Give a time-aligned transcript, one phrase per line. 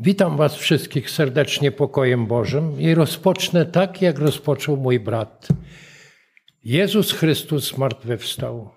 [0.00, 5.48] Witam Was wszystkich serdecznie pokojem Bożym i rozpocznę tak, jak rozpoczął mój brat.
[6.64, 8.70] Jezus Chrystus zmartwychwstał.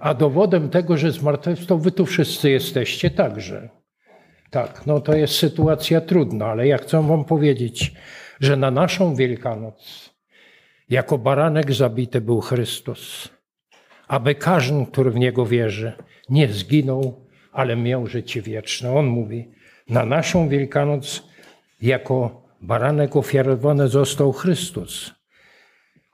[0.00, 3.68] A dowodem tego, że zmartwychwstał, Wy tu wszyscy jesteście także.
[4.50, 7.94] Tak, no to jest sytuacja trudna, ale ja chcę Wam powiedzieć,
[8.40, 10.10] że na naszą Wielkanoc
[10.90, 13.28] jako baranek zabity był Chrystus,
[14.08, 15.92] aby każdy, który w Niego wierzy,
[16.28, 18.92] nie zginął, ale miał życie wieczne.
[18.92, 19.59] On mówi,
[19.90, 21.22] na naszą Wielkanoc
[21.82, 25.14] jako baranek ofiarowany został Chrystus.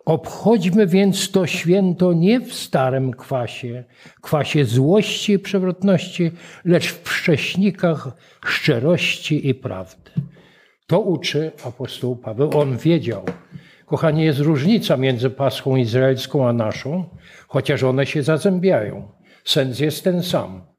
[0.05, 3.85] Obchodźmy więc to święto nie w starym kwasie,
[4.23, 6.31] kwasie złości i przewrotności,
[6.65, 8.09] lecz w wcześnikach
[8.47, 10.11] szczerości i prawdy.
[10.87, 12.51] To uczy apostoł Paweł.
[12.59, 13.25] On wiedział.
[13.87, 17.05] Kochanie, jest różnica między Paschą izraelską a naszą,
[17.49, 19.09] chociaż one się zazębiają.
[19.45, 20.76] Sens jest ten sam.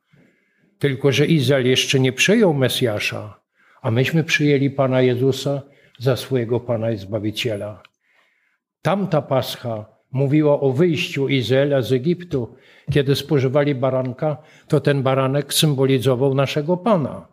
[0.80, 3.40] Tylko, że Izrael jeszcze nie przyjął Mesjasza,
[3.82, 5.62] a myśmy przyjęli Pana Jezusa
[6.00, 7.84] za swojego Pana i Zbawiciela.
[8.82, 12.56] Tamta Pascha mówiła o wyjściu Izraela z Egiptu.
[12.92, 17.28] Kiedy spożywali baranka, to ten baranek symbolizował naszego Pana.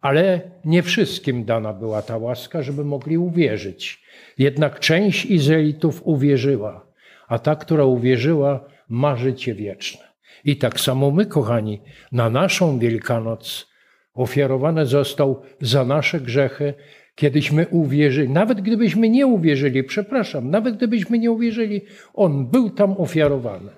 [0.00, 4.02] Ale nie wszystkim dana była ta łaska, żeby mogli uwierzyć.
[4.38, 6.86] Jednak część Izraelitów uwierzyła,
[7.28, 10.07] a ta, która uwierzyła, ma życie wieczne.
[10.44, 11.80] I tak samo my, kochani,
[12.12, 13.68] na naszą Wielkanoc
[14.14, 16.74] ofiarowany został za nasze grzechy,
[17.14, 18.28] kiedyśmy uwierzyli.
[18.28, 21.80] Nawet gdybyśmy nie uwierzyli, przepraszam, nawet gdybyśmy nie uwierzyli,
[22.14, 23.70] On był tam ofiarowany.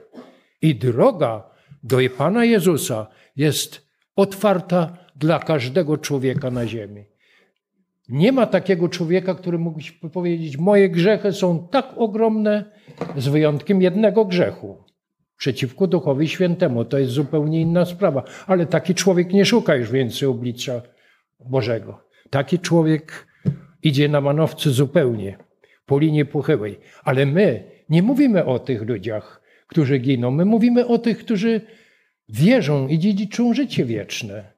[0.63, 1.51] I droga
[1.83, 7.05] do Pana Jezusa jest otwarta dla każdego człowieka na ziemi.
[8.09, 12.65] Nie ma takiego człowieka, który mógłby powiedzieć: Moje grzechy są tak ogromne,
[13.17, 14.90] z wyjątkiem jednego grzechu
[15.41, 16.85] przeciwko Duchowi Świętemu.
[16.85, 18.25] To jest zupełnie inna sprawa.
[18.47, 20.83] Ale taki człowiek nie szuka już więcej oblicza
[21.41, 22.05] Bożego.
[22.31, 23.27] Taki człowiek
[23.83, 25.39] idzie na manowce zupełnie,
[25.87, 26.79] po linii pochyłej.
[27.05, 30.31] Ale my nie mówimy o tych ludziach, którzy giną.
[30.31, 31.61] My mówimy o tych, którzy
[32.29, 34.53] wierzą i dziedziczą życie wieczne.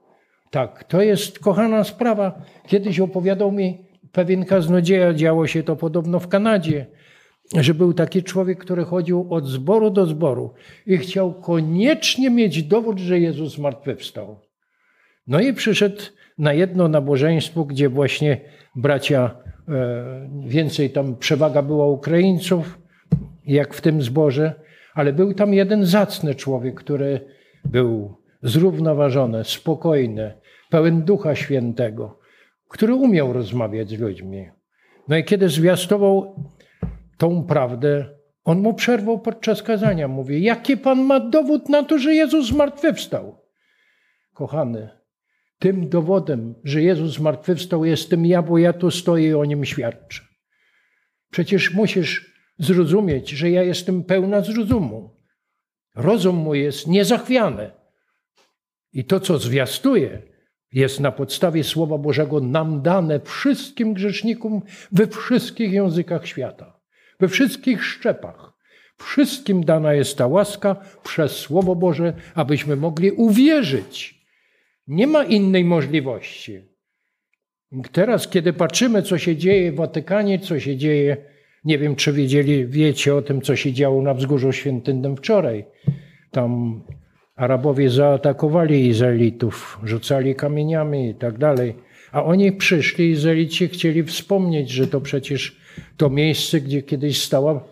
[0.51, 2.43] Tak, to jest kochana sprawa.
[2.67, 6.87] Kiedyś opowiadał mi pewien kaznodzieja, działo się to podobno w Kanadzie
[7.61, 10.55] że był taki człowiek, który chodził od zboru do zboru
[10.87, 14.41] i chciał koniecznie mieć dowód, że Jezus zmartwychwstał.
[15.27, 16.03] No i przyszedł
[16.39, 18.41] na jedno nabożeństwo, gdzie właśnie
[18.77, 19.37] bracia,
[19.69, 22.79] e, więcej tam przewaga była Ukraińców,
[23.47, 24.55] jak w tym zborze,
[24.95, 27.21] ale był tam jeden zacny człowiek, który
[27.65, 30.33] był zrównoważony, spokojny,
[30.71, 32.19] pełen Ducha Świętego,
[32.69, 34.49] który umiał rozmawiać z ludźmi.
[35.09, 36.35] No i kiedy zwiastował
[37.23, 38.09] tą prawdę,
[38.45, 40.09] on mu przerwał podczas kazania.
[40.09, 43.45] Mówi, jaki pan ma dowód na to, że Jezus zmartwychwstał?
[44.35, 44.91] Kochany,
[45.59, 50.23] tym dowodem, że Jezus zmartwychwstał jestem ja, bo ja tu stoję i o nim świadczę.
[51.31, 55.17] Przecież musisz zrozumieć, że ja jestem pełna zrozumu.
[55.95, 57.71] Rozum mój jest niezachwiany.
[58.93, 60.23] I to, co zwiastuję,
[60.73, 64.63] jest na podstawie Słowa Bożego nam dane wszystkim grzesznikom
[64.93, 66.82] we wszystkich językach świata
[67.23, 68.53] we wszystkich szczepach.
[68.97, 74.25] Wszystkim dana jest ta łaska przez Słowo Boże, abyśmy mogli uwierzyć.
[74.87, 76.61] Nie ma innej możliwości.
[77.93, 81.17] Teraz, kiedy patrzymy, co się dzieje w Watykanie, co się dzieje,
[81.65, 85.65] nie wiem, czy wiedzieli, wiecie o tym, co się działo na Wzgórzu Świętynnym wczoraj.
[86.31, 86.83] Tam
[87.37, 91.75] Arabowie zaatakowali Izraelitów, rzucali kamieniami i tak dalej.
[92.13, 95.62] A oni przyszli, Izraelici chcieli wspomnieć, że to przecież
[95.97, 97.65] to miejsce, gdzie kiedyś stała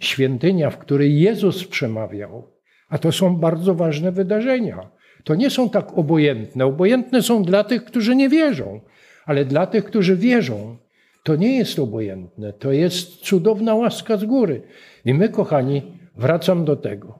[0.00, 2.48] świątynia, w której Jezus przemawiał.
[2.88, 4.90] A to są bardzo ważne wydarzenia.
[5.24, 6.66] To nie są tak obojętne.
[6.66, 8.80] Obojętne są dla tych, którzy nie wierzą,
[9.26, 10.76] ale dla tych, którzy wierzą,
[11.22, 12.52] to nie jest obojętne.
[12.52, 14.62] To jest cudowna łaska z góry.
[15.04, 15.82] I my, kochani,
[16.16, 17.18] wracam do tego.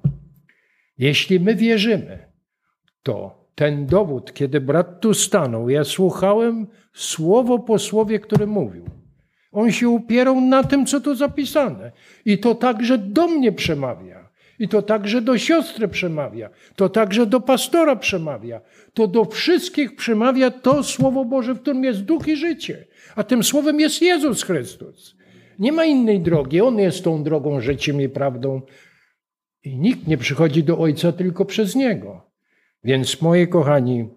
[0.98, 2.18] Jeśli my wierzymy,
[3.02, 8.84] to ten dowód, kiedy brat tu stanął, ja słuchałem słowo po słowie, które mówił.
[9.58, 11.92] On się upierał na tym, co tu zapisane.
[12.24, 14.28] I to także do mnie przemawia.
[14.58, 16.50] I to także do siostry przemawia.
[16.76, 18.60] To także do pastora przemawia.
[18.94, 22.86] To do wszystkich przemawia to Słowo Boże, w którym jest duch i życie.
[23.16, 25.16] A tym Słowem jest Jezus Chrystus.
[25.58, 26.60] Nie ma innej drogi.
[26.60, 28.62] On jest tą drogą, życiem i prawdą.
[29.64, 32.30] I nikt nie przychodzi do Ojca tylko przez Niego.
[32.84, 34.08] Więc, moi kochani,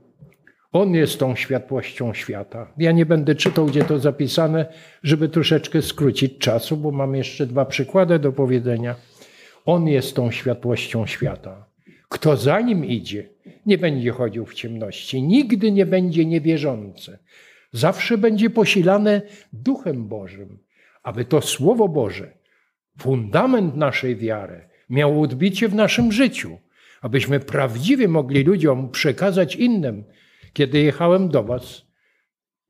[0.71, 2.73] on jest tą światłością świata.
[2.77, 4.65] Ja nie będę czytał, gdzie to zapisane,
[5.03, 8.95] żeby troszeczkę skrócić czasu, bo mam jeszcze dwa przykłady do powiedzenia.
[9.65, 11.65] On jest tą światłością świata.
[12.09, 13.29] Kto za nim idzie,
[13.65, 17.17] nie będzie chodził w ciemności, nigdy nie będzie niewierzący.
[17.71, 19.21] zawsze będzie posilane
[19.53, 20.59] Duchem Bożym,
[21.03, 22.31] aby to Słowo Boże,
[22.99, 26.57] fundament naszej wiary, miało odbicie w naszym życiu,
[27.01, 30.03] abyśmy prawdziwie mogli ludziom przekazać innym.
[30.53, 31.91] Kiedy jechałem do Was,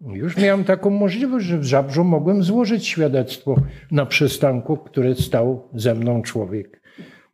[0.01, 3.55] już miałem taką możliwość, że w Zabrzu mogłem złożyć świadectwo
[3.91, 6.81] na przystanku, który stał ze mną człowiek.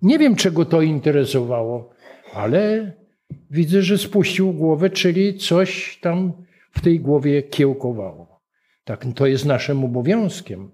[0.01, 1.93] Nie wiem, czego to interesowało,
[2.33, 2.91] ale
[3.51, 6.33] widzę, że spuścił głowę, czyli coś tam
[6.71, 8.41] w tej głowie kiełkowało.
[8.83, 10.71] Tak, to jest naszym obowiązkiem.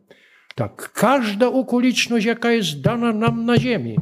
[0.56, 3.98] Tak, każda okoliczność, jaka jest dana nam na ziemi,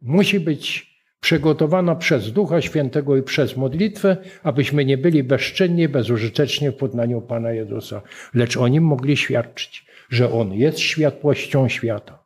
[0.00, 0.95] musi być
[1.26, 7.52] przygotowana przez Ducha Świętego i przez modlitwę, abyśmy nie byli bezczynni, bezużyteczni w poznaniu Pana
[7.52, 8.02] Jezusa,
[8.34, 12.24] lecz o Nim mogli świadczyć, że On jest światłością świata.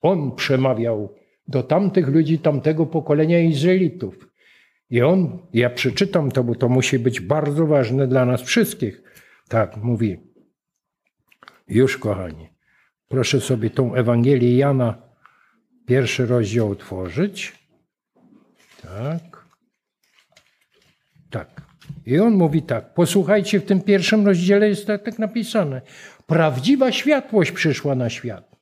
[0.00, 1.14] On przemawiał
[1.48, 4.28] do tamtych ludzi, tamtego pokolenia Izraelitów.
[4.90, 9.02] I on, ja przeczytam to, bo to musi być bardzo ważne dla nas wszystkich.
[9.48, 10.16] Tak, mówi.
[11.68, 12.48] Już, kochani,
[13.08, 15.02] proszę sobie tą Ewangelię Jana,
[15.86, 17.65] pierwszy rozdział otworzyć.
[18.96, 19.46] Tak.
[21.30, 21.62] Tak.
[22.06, 25.82] I on mówi tak, posłuchajcie, w tym pierwszym rozdziale jest tak, tak napisane.
[26.26, 28.56] Prawdziwa światłość przyszła na świat.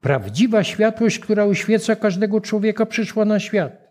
[0.00, 3.88] Prawdziwa światłość, która uświeca każdego człowieka, przyszła na świat.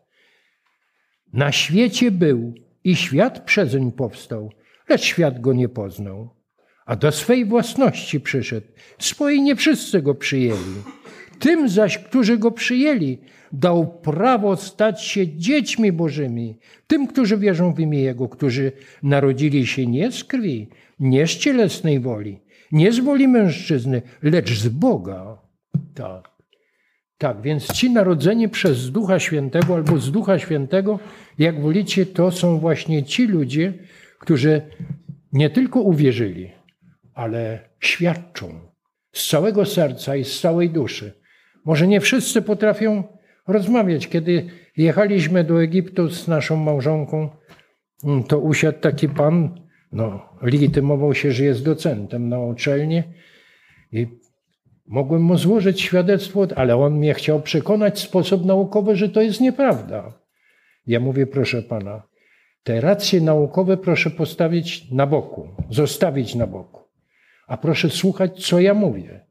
[1.34, 2.54] Na świecie był
[2.84, 4.52] i świat przezeń powstał,
[4.90, 6.38] lecz świat go nie poznał.
[6.86, 8.68] A do swej własności przyszedł.
[9.00, 10.84] Swoi nie wszyscy go przyjęli.
[11.40, 13.18] Tym zaś, którzy go przyjęli,
[13.52, 16.60] dał prawo stać się dziećmi Bożymi.
[16.88, 18.72] Tym, którzy wierzą w imię Jego, którzy
[19.04, 20.68] narodzili się nie z krwi,
[21.00, 22.40] nie z cielesnej woli,
[22.72, 25.38] nie z woli mężczyzny, lecz z Boga.
[25.96, 26.38] Tak.
[27.18, 31.00] Tak, więc ci narodzeni przez Ducha Świętego albo z Ducha Świętego,
[31.40, 33.74] jak wolicie, to są właśnie ci ludzie,
[34.20, 34.62] którzy
[35.34, 36.52] nie tylko uwierzyli,
[37.14, 38.60] ale świadczą
[39.14, 41.14] z całego serca i z całej duszy.
[41.68, 43.04] Może nie wszyscy potrafią
[43.48, 44.08] rozmawiać.
[44.08, 44.46] Kiedy
[44.78, 47.30] jechaliśmy do Egiptu z naszą małżonką,
[48.28, 49.62] to usiadł taki pan,
[49.92, 53.04] no, legitymował się, że jest docentem na uczelni
[53.92, 54.08] i
[54.90, 59.42] Mogłem mu złożyć świadectwo, ale on mnie chciał przekonać w sposób naukowy, że to jest
[59.42, 60.14] nieprawda.
[60.88, 62.04] Ja mówię, proszę pana,
[62.64, 66.82] te racje naukowe proszę postawić na boku, zostawić na boku.
[67.48, 69.27] A proszę słuchać, co ja mówię.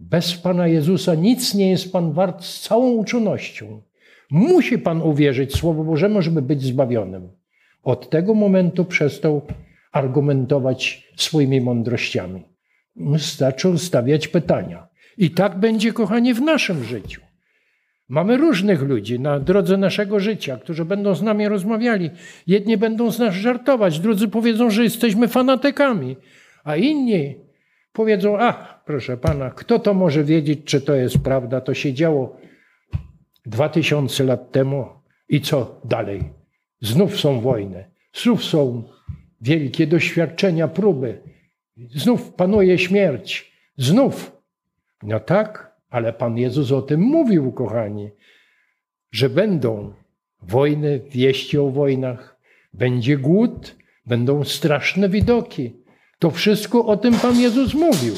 [0.00, 3.82] Bez Pana Jezusa nic nie jest Pan wart z całą uczonością.
[4.30, 7.28] Musi Pan uwierzyć Słowo Bożemu, żeby być zbawionym.
[7.82, 9.42] Od tego momentu przestał
[9.92, 12.42] argumentować swoimi mądrościami
[13.16, 14.88] zaczął stawiać pytania.
[15.18, 17.20] I tak będzie, kochani, w naszym życiu.
[18.08, 22.10] Mamy różnych ludzi na drodze naszego życia, którzy będą z nami rozmawiali.
[22.46, 26.16] Jedni będą z nas żartować, drudzy powiedzą, że jesteśmy fanatykami,
[26.64, 27.34] a inni
[27.92, 31.60] powiedzą: Ach, proszę pana, kto to może wiedzieć, czy to jest prawda?
[31.60, 32.36] To się działo
[33.46, 34.86] dwa tysiące lat temu
[35.28, 36.32] i co dalej?
[36.80, 38.82] Znów są wojny, znów są
[39.40, 41.22] wielkie doświadczenia, próby.
[41.76, 43.52] Znów panuje śmierć.
[43.76, 44.32] Znów.
[45.02, 48.10] No tak, ale Pan Jezus o tym mówił, kochani,
[49.10, 49.92] że będą
[50.42, 52.40] wojny, wieści o wojnach,
[52.72, 53.76] będzie głód,
[54.06, 55.76] będą straszne widoki.
[56.18, 58.14] To wszystko o tym Pan Jezus mówił.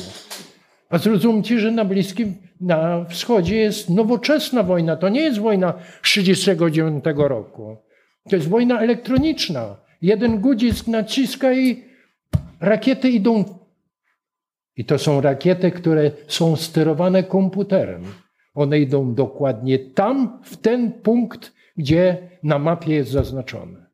[0.90, 4.96] A zrozumcie, że na Bliskim, na Wschodzie jest nowoczesna wojna.
[4.96, 7.76] To nie jest wojna 1939 roku.
[8.30, 9.76] To jest wojna elektroniczna.
[10.02, 11.90] Jeden guzisk naciska i
[12.60, 13.44] Rakiety idą.
[14.76, 18.02] I to są rakiety, które są sterowane komputerem.
[18.54, 23.86] One idą dokładnie tam, w ten punkt, gdzie na mapie jest zaznaczone.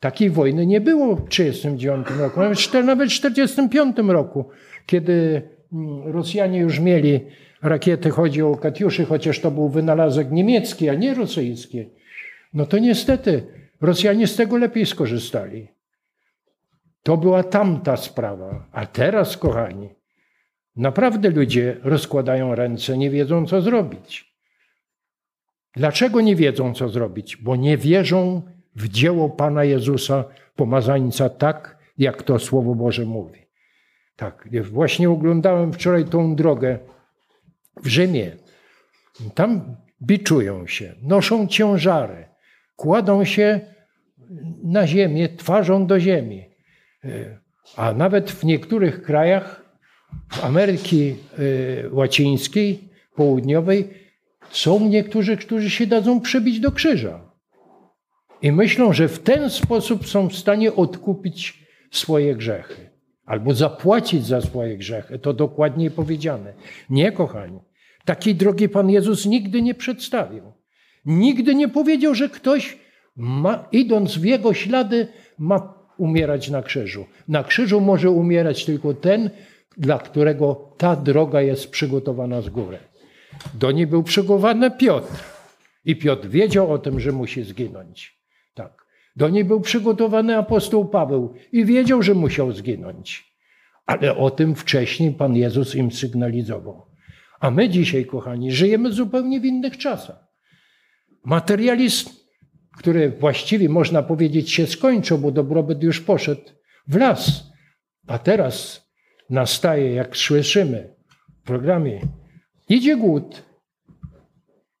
[0.00, 4.48] Takiej wojny nie było w 1939 roku, nawet w 1945 roku,
[4.86, 5.42] kiedy
[6.04, 7.20] Rosjanie już mieli
[7.62, 11.84] rakiety, chodzi o Katiuszy, chociaż to był wynalazek niemiecki, a nie rosyjski.
[12.54, 15.68] No to niestety Rosjanie z tego lepiej skorzystali.
[17.02, 18.66] To była tamta sprawa.
[18.72, 19.88] A teraz, kochani,
[20.76, 24.34] naprawdę ludzie rozkładają ręce, nie wiedzą, co zrobić.
[25.76, 27.36] Dlaczego nie wiedzą, co zrobić?
[27.36, 28.42] Bo nie wierzą
[28.76, 30.24] w dzieło Pana Jezusa,
[30.56, 33.49] pomazańca, tak, jak to Słowo Boże mówi.
[34.20, 36.78] Tak, właśnie oglądałem wczoraj tą drogę
[37.76, 38.36] w Rzymie.
[39.34, 42.28] Tam biczują się, noszą ciężary,
[42.76, 43.60] kładą się
[44.64, 46.44] na ziemię, twarzą do ziemi.
[47.76, 49.76] A nawet w niektórych krajach
[50.42, 53.88] Ameryki y, Łacińskiej, Południowej
[54.50, 57.30] są niektórzy, którzy się dadzą przebić do krzyża.
[58.42, 62.89] I myślą, że w ten sposób są w stanie odkupić swoje grzechy
[63.30, 65.18] albo zapłacić za swoje grzechy.
[65.18, 66.52] To dokładniej powiedziane.
[66.90, 67.60] Nie, kochani.
[68.04, 70.42] Takiej drogi Pan Jezus nigdy nie przedstawił.
[71.04, 72.78] Nigdy nie powiedział, że ktoś,
[73.16, 75.08] ma, idąc w Jego ślady,
[75.38, 77.06] ma umierać na krzyżu.
[77.28, 79.30] Na krzyżu może umierać tylko ten,
[79.76, 82.78] dla którego ta droga jest przygotowana z góry.
[83.54, 85.12] Do niej był przygotowany Piotr.
[85.84, 88.20] I Piotr wiedział o tym, że musi zginąć.
[88.54, 88.89] Tak.
[89.16, 93.34] Do niej był przygotowany apostoł Paweł i wiedział, że musiał zginąć.
[93.86, 96.86] Ale o tym wcześniej Pan Jezus im sygnalizował.
[97.40, 100.26] A my dzisiaj, kochani, żyjemy zupełnie w innych czasach.
[101.24, 102.10] Materializm,
[102.78, 106.42] który właściwie można powiedzieć się skończył, bo dobrobyt już poszedł
[106.86, 107.50] w las.
[108.06, 108.86] A teraz
[109.30, 110.94] nastaje, jak słyszymy
[111.42, 112.00] w programie,
[112.68, 113.42] idzie głód.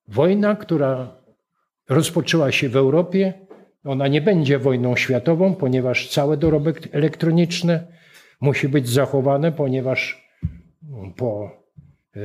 [0.08, 1.22] Wojna, która
[1.88, 3.46] rozpoczęła się w Europie,
[3.84, 7.86] ona nie będzie wojną światową, ponieważ całe dorobek elektroniczne
[8.40, 10.30] musi być zachowane, ponieważ
[11.16, 11.50] po
[12.16, 12.20] e,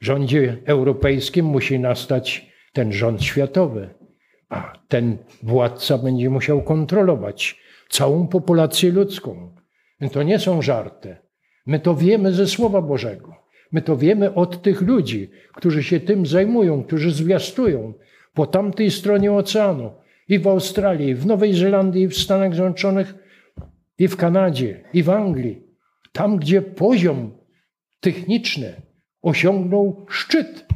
[0.00, 3.94] rządzie europejskim musi nastać ten rząd światowy,
[4.48, 9.54] a ten władca będzie musiał kontrolować całą populację ludzką.
[10.12, 11.16] To nie są żarty.
[11.66, 13.34] My to wiemy ze Słowa Bożego.
[13.72, 17.94] My to wiemy od tych ludzi, którzy się tym zajmują, którzy zwiastują
[18.34, 19.92] po tamtej stronie oceanu,
[20.28, 23.14] i w Australii, i w Nowej Zelandii, i w Stanach Zjednoczonych,
[23.98, 25.62] i w Kanadzie, i w Anglii.
[26.12, 27.38] Tam, gdzie poziom
[28.00, 28.82] techniczny
[29.22, 30.66] osiągnął szczyt.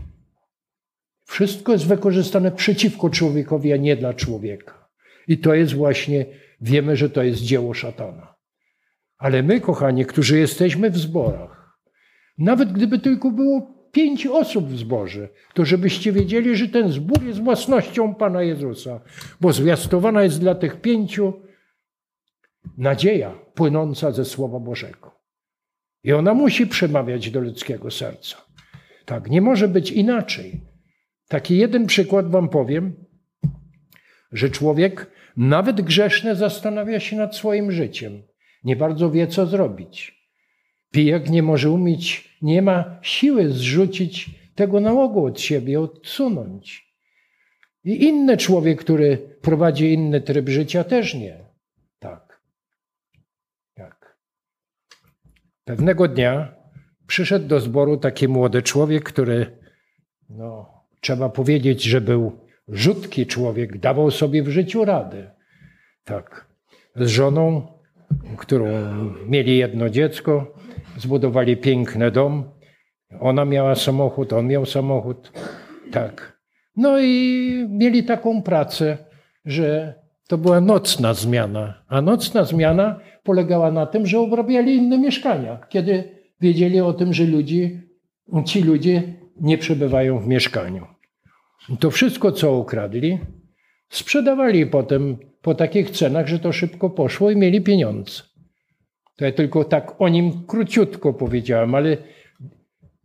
[1.25, 4.89] Wszystko jest wykorzystane przeciwko człowiekowi, a nie dla człowieka.
[5.29, 6.27] I to jest właśnie,
[6.61, 8.35] wiemy, że to jest dzieło szatana.
[9.19, 11.79] Ale my, kochani, którzy jesteśmy w zborach,
[12.39, 17.43] nawet gdyby tylko było pięć osób w zborze, to żebyście wiedzieli, że ten zbór jest
[17.43, 19.01] własnością Pana Jezusa,
[19.41, 21.33] bo zwiastowana jest dla tych pięciu
[22.79, 25.19] nadzieja płynąca ze Słowa Bożego.
[26.05, 28.37] I ona musi przemawiać do ludzkiego serca.
[29.05, 30.61] Tak, nie może być inaczej.
[31.29, 33.05] Taki jeden przykład Wam powiem,
[34.33, 38.23] że człowiek, nawet grzeszny, zastanawia się nad swoim życiem.
[38.65, 40.18] Nie bardzo wie, co zrobić.
[40.91, 46.89] Pijak nie może umieć, nie ma siły zrzucić tego nałogu od siebie, odsunąć.
[47.85, 51.45] I inny człowiek, który prowadzi inny tryb życia, też nie.
[51.99, 52.43] Tak.
[53.75, 54.19] Tak.
[55.65, 56.55] Pewnego dnia
[57.07, 59.59] przyszedł do zboru taki młody człowiek, który,
[60.29, 65.31] no, trzeba powiedzieć, że był rzutki człowiek, dawał sobie w życiu radę.
[66.05, 66.47] Tak.
[66.97, 67.73] Z żoną,
[68.37, 68.67] którą
[69.27, 70.55] mieli jedno dziecko,
[70.99, 72.45] zbudowali piękny dom.
[73.21, 75.33] Ona miała samochód, on miał samochód.
[75.93, 76.39] Tak.
[76.77, 78.99] No i mieli taką pracę,
[79.45, 79.95] że
[80.29, 81.85] to była nocna zmiana.
[81.89, 86.05] A nocna zmiana polegała na tym, że obrabiali inne mieszkania, kiedy
[86.41, 87.81] wiedzieli o tym, że ludzi,
[88.45, 89.03] ci ludzie
[89.41, 90.87] nie przebywają w mieszkaniu.
[91.81, 93.19] To wszystko, co ukradli,
[93.89, 98.23] sprzedawali potem po takich cenach, że to szybko poszło i mieli pieniądze.
[99.19, 101.97] To ja tylko tak o nim króciutko powiedziałem, ale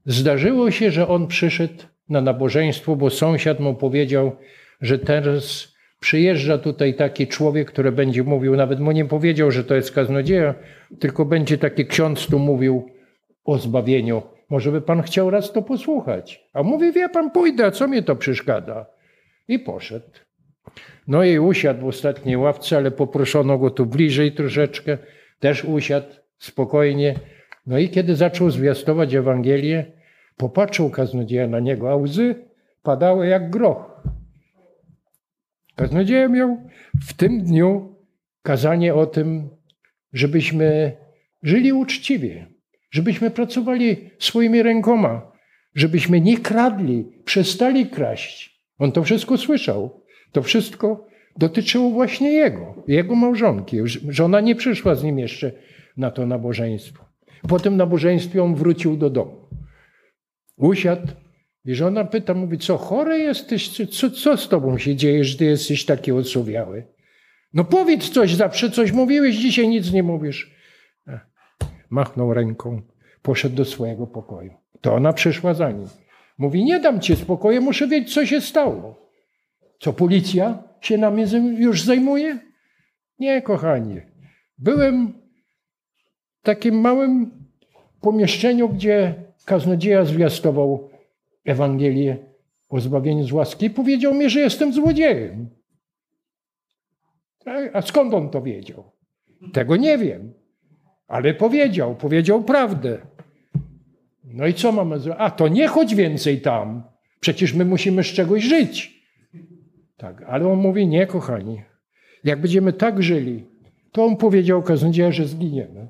[0.05, 4.35] zdarzyło się, że on przyszedł na nabożeństwo, bo sąsiad mu powiedział,
[4.81, 9.75] że teraz przyjeżdża tutaj taki człowiek, który będzie mówił, nawet mu nie powiedział, że to
[9.75, 10.53] jest kaznodzieja,
[10.99, 12.89] tylko będzie taki ksiądz tu mówił
[13.45, 14.21] o zbawieniu.
[14.49, 16.49] Może by pan chciał raz to posłuchać.
[16.53, 18.85] A mówi, wie pan, pójdę, a co mnie to przeszkadza?
[19.47, 20.09] I poszedł.
[21.07, 24.97] No i usiadł w ostatniej ławce, ale poproszono go tu bliżej troszeczkę.
[25.43, 26.07] Też usiadł
[26.37, 27.15] spokojnie.
[27.65, 29.85] No i kiedy zaczął zwiastować Ewangelię,
[30.37, 32.35] popatrzył kaznodzieja na niego, a łzy
[32.83, 34.03] padały jak groch.
[35.75, 36.57] Kaznodzieja miał
[37.07, 37.95] w tym dniu
[38.41, 39.49] kazanie o tym,
[40.13, 40.97] żebyśmy
[41.41, 42.47] żyli uczciwie,
[42.91, 45.31] żebyśmy pracowali swoimi rękoma,
[45.75, 48.63] żebyśmy nie kradli, przestali kraść.
[48.77, 50.03] On to wszystko słyszał.
[50.31, 53.77] To wszystko dotyczyło właśnie jego, jego małżonki.
[54.09, 55.51] Żona nie przyszła z nim jeszcze
[55.97, 57.05] na to nabożeństwo.
[57.47, 59.47] Po tym nabożeństwie on wrócił do domu.
[60.57, 61.07] Usiadł
[61.65, 63.87] i żona pyta, mówi, co chory jesteś?
[63.89, 66.87] Co, co z tobą się dzieje, że ty jesteś taki odsuwiały?
[67.53, 70.55] No powiedz coś, zawsze coś mówiłeś, dzisiaj nic nie mówisz.
[71.89, 72.81] Machnął ręką,
[73.21, 74.53] poszedł do swojego pokoju.
[74.81, 75.87] To ona przyszła za nim.
[76.37, 79.09] Mówi, nie dam ci spokoju, muszę wiedzieć, co się stało.
[79.79, 81.23] Co policja się nami
[81.57, 82.39] już zajmuje?
[83.19, 84.11] Nie, kochanie.
[84.57, 85.13] Byłem
[86.41, 87.31] w takim małym
[88.01, 90.89] pomieszczeniu, gdzie kaznodzieja zwiastował
[91.45, 92.17] Ewangelię
[92.69, 95.49] o zbawieniu z łaski i powiedział mi, że jestem złodziejem.
[97.73, 98.91] A skąd on to wiedział?
[99.53, 100.33] Tego nie wiem.
[101.07, 102.97] Ale powiedział, powiedział prawdę.
[104.23, 105.21] No i co mamy zrobić?
[105.21, 106.83] A to nie chodź więcej tam.
[107.19, 108.92] Przecież my musimy z czegoś żyć.
[109.97, 111.63] Tak, ale on mówi, nie kochani.
[112.23, 113.45] Jak będziemy tak żyli,
[113.91, 115.87] to on powiedział kaznodzieja, że zginiemy.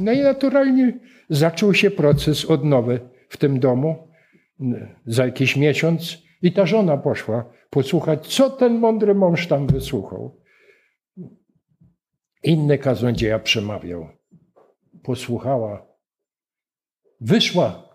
[0.00, 0.98] No i naturalnie
[1.30, 4.08] zaczął się proces odnowy w tym domu
[5.06, 10.40] za jakiś miesiąc i ta żona poszła posłuchać, co ten mądry mąż tam wysłuchał.
[12.42, 14.08] Inny kaznodzieja przemawiał.
[15.02, 15.86] Posłuchała.
[17.20, 17.85] Wyszła,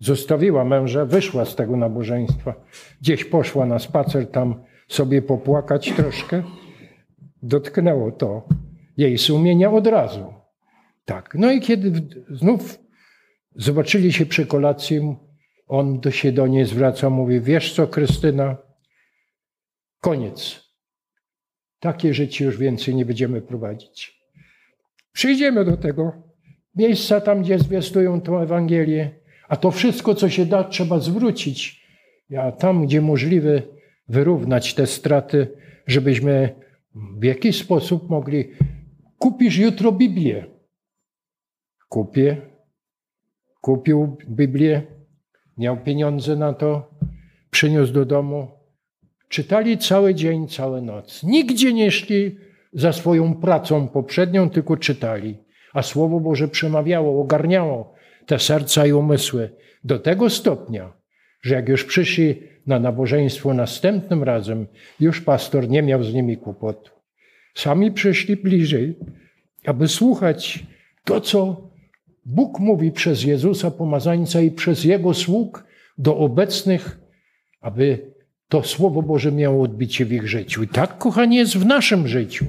[0.00, 2.54] zostawiła męża, wyszła z tego nabożeństwa.
[3.00, 6.42] Gdzieś poszła na spacer tam sobie popłakać troszkę.
[7.42, 8.48] Dotknęło to
[8.96, 10.34] jej sumienia od razu.
[11.04, 11.34] Tak.
[11.34, 11.92] No i kiedy
[12.30, 12.78] znów
[13.56, 15.16] zobaczyli się przy kolacji,
[15.66, 18.56] on do się do niej zwraca, mówi: Wiesz co, Krystyna,
[20.00, 20.70] koniec.
[21.80, 24.20] Takie życie już więcej nie będziemy prowadzić.
[25.12, 26.12] Przyjdziemy do tego
[26.74, 29.19] miejsca tam, gdzie zwiastują tą Ewangelię,
[29.50, 31.86] a to wszystko, co się da, trzeba zwrócić.
[32.38, 33.62] A tam, gdzie możliwe,
[34.08, 35.48] wyrównać te straty,
[35.86, 36.54] żebyśmy
[36.94, 38.50] w jakiś sposób mogli.
[39.18, 40.44] Kupisz jutro Biblię.
[41.88, 42.36] Kupię.
[43.60, 44.82] Kupił Biblię,
[45.58, 46.90] miał pieniądze na to,
[47.50, 48.48] przyniósł do domu.
[49.28, 51.22] Czytali cały dzień, całą noc.
[51.22, 52.36] Nigdzie nie szli
[52.72, 55.38] za swoją pracą poprzednią, tylko czytali.
[55.72, 57.99] A Słowo Boże przemawiało, ogarniało
[58.30, 59.50] te serca i umysły
[59.84, 60.92] do tego stopnia,
[61.42, 64.66] że jak już przyszli na nabożeństwo następnym razem,
[65.00, 66.90] już pastor nie miał z nimi kłopotu.
[67.54, 68.96] Sami przyszli bliżej,
[69.66, 70.66] aby słuchać
[71.04, 71.70] to, co
[72.24, 75.64] Bóg mówi przez Jezusa Pomazańca i przez Jego sług
[75.98, 77.00] do obecnych,
[77.60, 78.12] aby
[78.48, 80.62] to Słowo Boże miało odbicie w ich życiu.
[80.62, 82.46] I tak, kochani, jest w naszym życiu.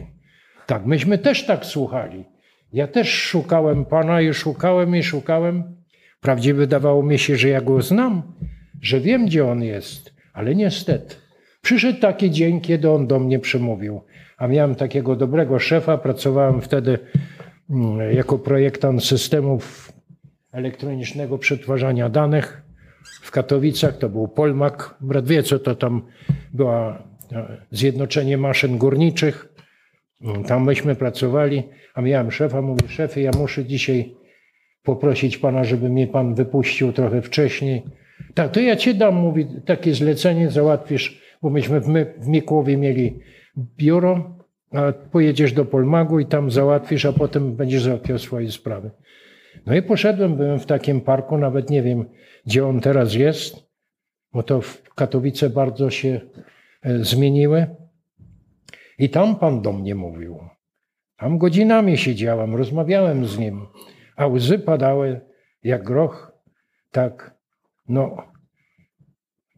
[0.68, 2.26] Tak, myśmy też tak słuchali.
[2.74, 5.64] Ja też szukałem Pana i szukałem i szukałem.
[6.18, 8.22] Wprawdzie wydawało mi się, że ja Go znam,
[8.82, 11.16] że wiem, gdzie On jest, ale niestety.
[11.62, 14.02] Przyszedł taki dzień, kiedy On do mnie przemówił.
[14.38, 17.00] A miałem takiego dobrego szefa, pracowałem wtedy
[17.70, 19.92] mm, jako projektant systemów
[20.52, 22.62] elektronicznego przetwarzania danych
[23.22, 23.98] w Katowicach.
[23.98, 24.96] To był Polmak.
[25.02, 26.02] Brat wie, co to tam
[26.54, 29.51] była e, Zjednoczenie Maszyn Górniczych.
[30.48, 34.16] Tam myśmy pracowali, a miałem szefa, mówię, szefie, ja muszę dzisiaj
[34.84, 37.84] poprosić pana, żeby mnie pan wypuścił trochę wcześniej.
[38.34, 41.82] Tak, to ja ci dam, mówi, takie zlecenie załatwisz, bo myśmy
[42.18, 43.20] w Mikłowie mieli
[43.78, 44.38] biuro,
[44.72, 48.92] a pojedziesz do Polmagu i tam załatwisz, a potem będziesz załatwiał swoje sprawy.
[49.66, 52.06] No i poszedłem, byłem w takim parku, nawet nie wiem,
[52.46, 53.56] gdzie on teraz jest,
[54.34, 56.22] bo to w Katowice bardzo się
[56.82, 57.68] e, zmieniły.
[59.02, 60.40] I tam Pan do mnie mówił.
[61.18, 63.68] Tam godzinami siedziałem, rozmawiałem z nim,
[64.16, 65.22] a łzy padały
[65.64, 66.32] jak groch.
[66.92, 67.36] Tak,
[67.88, 68.18] no,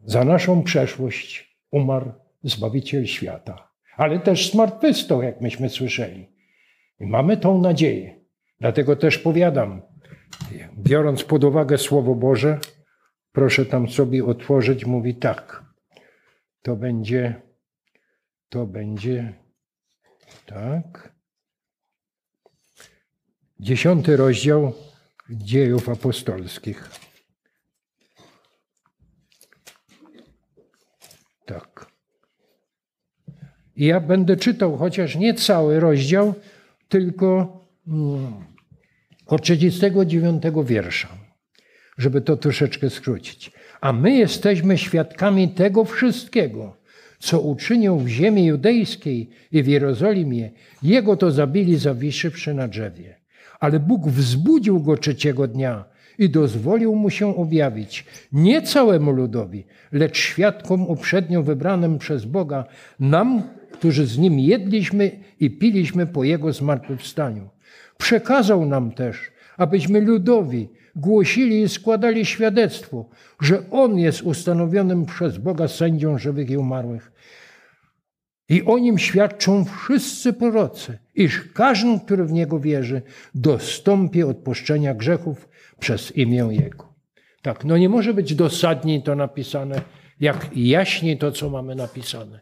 [0.04, 6.28] za naszą przeszłość umarł Zbawiciel świata, ale też zmartwychwstał, jak myśmy słyszeli.
[7.00, 8.20] I mamy tą nadzieję.
[8.60, 9.82] Dlatego też powiadam,
[10.78, 12.58] biorąc pod uwagę Słowo Boże,
[13.32, 15.64] proszę tam sobie otworzyć, mówi tak.
[16.62, 17.42] To będzie
[18.54, 19.32] to będzie
[20.46, 21.12] tak.
[23.60, 24.72] Dziesiąty rozdział
[25.30, 26.90] dziejów apostolskich.
[31.46, 31.86] Tak.
[33.76, 36.34] I ja będę czytał chociaż nie cały rozdział,
[36.88, 38.44] tylko mm,
[39.26, 41.08] od 39 wiersza,
[41.98, 43.52] żeby to troszeczkę skrócić.
[43.80, 46.83] A my jesteśmy świadkami tego wszystkiego
[47.24, 50.50] co uczynił w ziemi judejskiej i w Jerozolimie,
[50.82, 53.14] jego to zabili zawiszywszy na drzewie.
[53.60, 55.84] Ale Bóg wzbudził go trzeciego dnia
[56.18, 62.64] i dozwolił mu się objawić nie całemu ludowi, lecz świadkom uprzednio wybranym przez Boga,
[63.00, 65.10] nam, którzy z nim jedliśmy
[65.40, 67.48] i piliśmy po jego zmartwychwstaniu.
[67.98, 69.16] Przekazał nam też,
[69.56, 73.08] abyśmy ludowi głosili i składali świadectwo,
[73.40, 77.12] że On jest ustanowionym przez Boga sędzią żywych i umarłych.
[78.48, 83.02] I o nim świadczą wszyscy prorocy, iż każdy, który w niego wierzy,
[83.34, 86.94] dostąpi odpuszczenia grzechów przez imię Jego.
[87.42, 89.80] Tak, no nie może być dosadniej to napisane,
[90.20, 92.40] jak jaśniej to, co mamy napisane.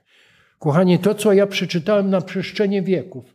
[0.59, 3.35] Kochani, to, co ja przeczytałem na przestrzeni wieków,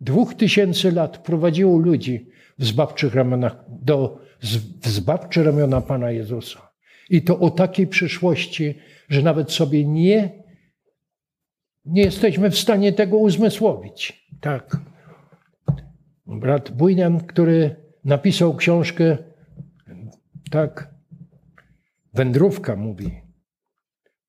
[0.00, 4.27] dwóch tysięcy lat prowadziło ludzi w zbawczych ramionach do
[4.82, 6.68] w zbawcze ramiona Pana Jezusa.
[7.10, 8.74] I to o takiej przyszłości,
[9.08, 10.38] że nawet sobie nie
[11.88, 14.26] nie jesteśmy w stanie tego uzmysłowić.
[14.40, 14.76] Tak.
[16.26, 19.18] Brat Bujnian, który napisał książkę,
[20.50, 20.94] tak,
[22.14, 23.10] wędrówka mówi,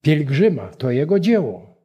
[0.01, 1.79] pielgrzyma, to jego dzieło.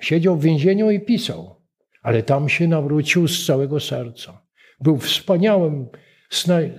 [0.00, 1.56] Siedział w więzieniu i pisał,
[2.02, 4.46] ale tam się nawrócił z całego serca.
[4.80, 5.88] Był wspaniałym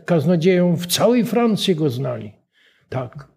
[0.05, 2.33] kaznodzieją, w całej Francji go znali.
[2.89, 3.27] Tak.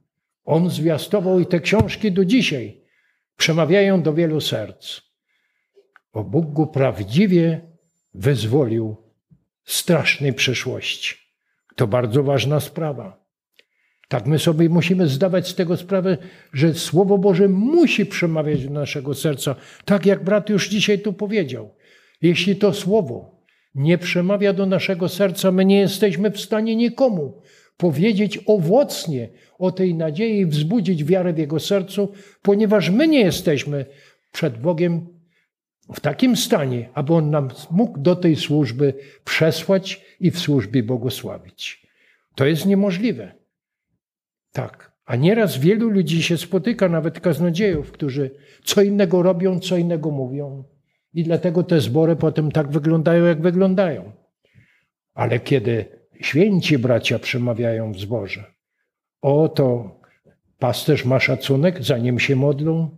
[0.44, 2.80] On zwiastował i te książki do dzisiaj
[3.36, 5.00] przemawiają do wielu serc.
[6.12, 7.60] Bo Bóg go prawdziwie
[8.14, 8.96] wyzwolił
[9.64, 11.14] strasznej przeszłości.
[11.76, 13.26] To bardzo ważna sprawa.
[14.08, 16.18] Tak my sobie musimy zdawać z tego sprawę,
[16.52, 21.74] że Słowo Boże musi przemawiać do naszego serca, tak jak brat już dzisiaj tu powiedział.
[22.22, 23.35] Jeśli to Słowo
[23.76, 27.42] nie przemawia do naszego serca, my nie jesteśmy w stanie nikomu
[27.76, 32.12] powiedzieć owocnie o tej nadziei i wzbudzić wiarę w jego sercu,
[32.42, 33.86] ponieważ my nie jesteśmy
[34.32, 35.06] przed Bogiem
[35.94, 41.86] w takim stanie, aby On nam mógł do tej służby przesłać i w służbie błogosławić.
[42.34, 43.32] To jest niemożliwe.
[44.52, 44.96] Tak.
[45.04, 48.30] A nieraz wielu ludzi się spotyka, nawet kaznodziejów, którzy
[48.64, 50.64] co innego robią, co innego mówią.
[51.16, 54.12] I dlatego te zbory potem tak wyglądają, jak wyglądają.
[55.14, 55.84] Ale kiedy
[56.20, 58.44] święci bracia przemawiają w zborze,
[59.22, 60.00] o to
[60.58, 62.96] pasterz ma szacunek, zanim się modlą,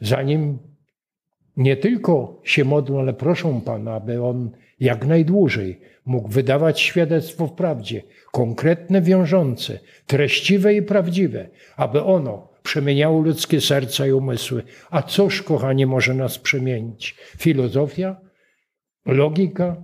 [0.00, 0.58] zanim
[1.56, 7.52] nie tylko się modlą, ale proszą Pana, aby On jak najdłużej mógł wydawać świadectwo w
[7.52, 14.62] prawdzie, konkretne, wiążące, treściwe i prawdziwe, aby ono przemieniało ludzkie serca i umysły.
[14.90, 17.16] A cóż, kochanie, może nas przemienić?
[17.18, 18.20] Filozofia?
[19.06, 19.76] Logika?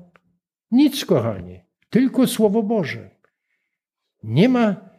[0.71, 3.11] Nic, kochanie, tylko Słowo Boże.
[4.23, 4.91] Nie ma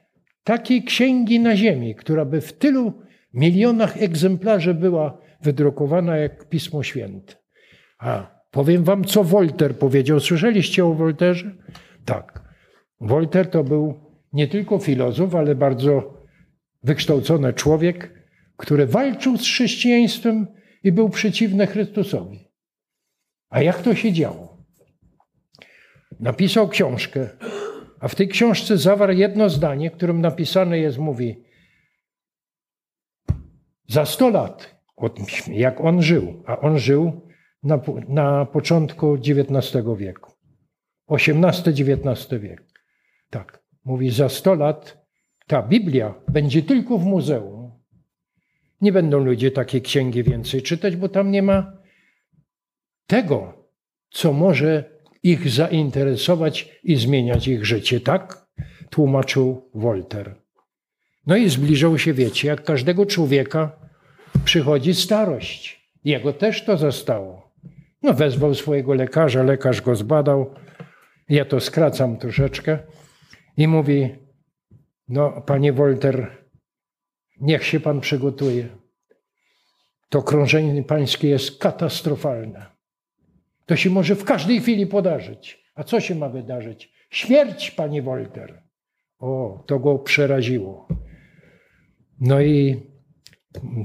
[0.43, 2.93] takiej księgi na ziemi, która by w tylu
[3.33, 7.33] milionach egzemplarzy była wydrukowana jak Pismo Święte.
[7.99, 10.19] A powiem wam, co Wolter powiedział.
[10.19, 11.51] Słyszeliście o Wolterze?
[12.05, 12.41] Tak.
[13.01, 13.93] Wolter to był
[14.33, 16.13] nie tylko filozof, ale bardzo
[16.85, 18.25] wykształcony człowiek,
[18.57, 20.47] który walczył z chrześcijaństwem
[20.83, 22.51] i był przeciwny Chrystusowi.
[23.49, 24.57] A jak to się działo?
[26.19, 27.29] Napisał książkę,
[27.99, 31.43] a w tej książce zawarł jedno zdanie, którym napisane jest, mówi:
[33.87, 34.75] Za sto lat,
[35.47, 37.21] jak on żył, a on żył
[37.63, 40.31] na, na początku XIX wieku,
[41.09, 42.63] XVIII-XIX wiek.
[43.29, 45.04] Tak, mówi, za 100 lat
[45.47, 47.71] ta Biblia będzie tylko w muzeum.
[48.81, 51.77] Nie będą ludzie takie księgi więcej czytać, bo tam nie ma
[53.07, 53.67] tego,
[54.09, 54.83] co może
[55.23, 57.99] ich zainteresować i zmieniać ich życie.
[57.99, 58.47] Tak
[58.89, 60.35] tłumaczył Wolter.
[61.27, 63.79] No i zbliżał się, wiecie, jak każdego człowieka
[64.45, 65.89] przychodzi starość.
[66.03, 67.51] Jego też to zastało.
[68.03, 70.53] No, wezwał swojego lekarza, lekarz go zbadał.
[71.29, 72.79] Ja to skracam troszeczkę.
[73.57, 74.15] I mówi:
[75.07, 76.37] No, panie Wolter,
[77.41, 78.67] niech się pan przygotuje.
[80.09, 82.65] To krążenie pańskie jest katastrofalne.
[83.65, 85.65] To się może w każdej chwili podarzyć.
[85.75, 86.91] A co się ma wydarzyć?
[87.09, 88.61] Śmierć, panie Wolter.
[89.19, 90.87] O, to go przeraziło.
[92.19, 92.83] No i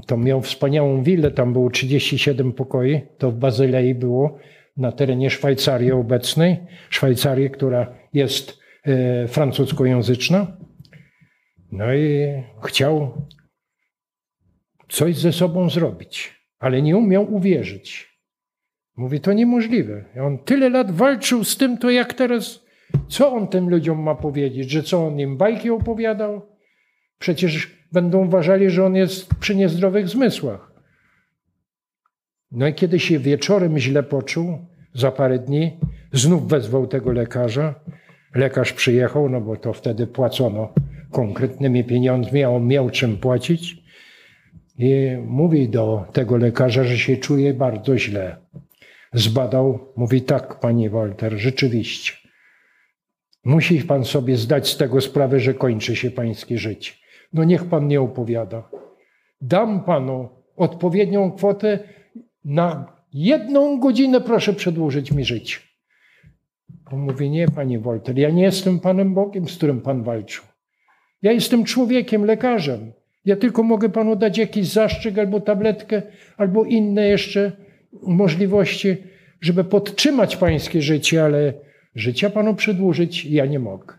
[0.07, 4.37] to miał wspaniałą willę, tam było 37 pokoi, to w Bazylei było,
[4.77, 6.57] na terenie Szwajcarii obecnej.
[6.89, 10.57] Szwajcarii, która jest e, francuskojęzyczna.
[11.71, 12.27] No i
[12.63, 13.27] chciał
[14.89, 18.17] coś ze sobą zrobić, ale nie umiał uwierzyć.
[18.97, 20.05] Mówi, to niemożliwe.
[20.21, 22.65] On tyle lat walczył z tym, to jak teraz,
[23.07, 24.71] co on tym ludziom ma powiedzieć?
[24.71, 26.41] Że co on im bajki opowiadał?
[27.19, 30.71] Przecież będą uważali, że on jest przy niezdrowych zmysłach.
[32.51, 34.57] No i kiedy się wieczorem źle poczuł,
[34.93, 35.79] za parę dni,
[36.13, 37.75] znów wezwał tego lekarza.
[38.35, 40.73] Lekarz przyjechał, no bo to wtedy płacono
[41.11, 43.81] konkretnymi pieniądzmi, a on miał czym płacić.
[44.77, 48.37] I mówi do tego lekarza, że się czuje bardzo źle.
[49.13, 52.13] Zbadał, mówi tak, panie Walter, rzeczywiście.
[53.43, 56.93] Musi pan sobie zdać z tego sprawę, że kończy się pańskie życie.
[57.33, 58.69] No niech pan nie opowiada.
[59.41, 61.79] Dam panu odpowiednią kwotę
[62.45, 65.57] na jedną godzinę, proszę przedłużyć mi życie.
[66.91, 70.43] On mówi, nie, panie Wolter, ja nie jestem panem Bogiem, z którym pan walczył.
[71.21, 72.91] Ja jestem człowiekiem, lekarzem.
[73.25, 76.01] Ja tylko mogę panu dać jakiś zaszczyt albo tabletkę,
[76.37, 77.51] albo inne jeszcze
[78.01, 78.97] możliwości,
[79.41, 81.53] żeby podtrzymać pańskie życie, ale
[81.95, 83.97] życia panu przedłużyć ja nie mogę.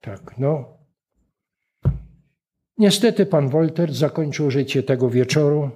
[0.00, 0.74] Tak, no,
[2.78, 5.70] Niestety pan Wolter zakończył życie tego wieczoru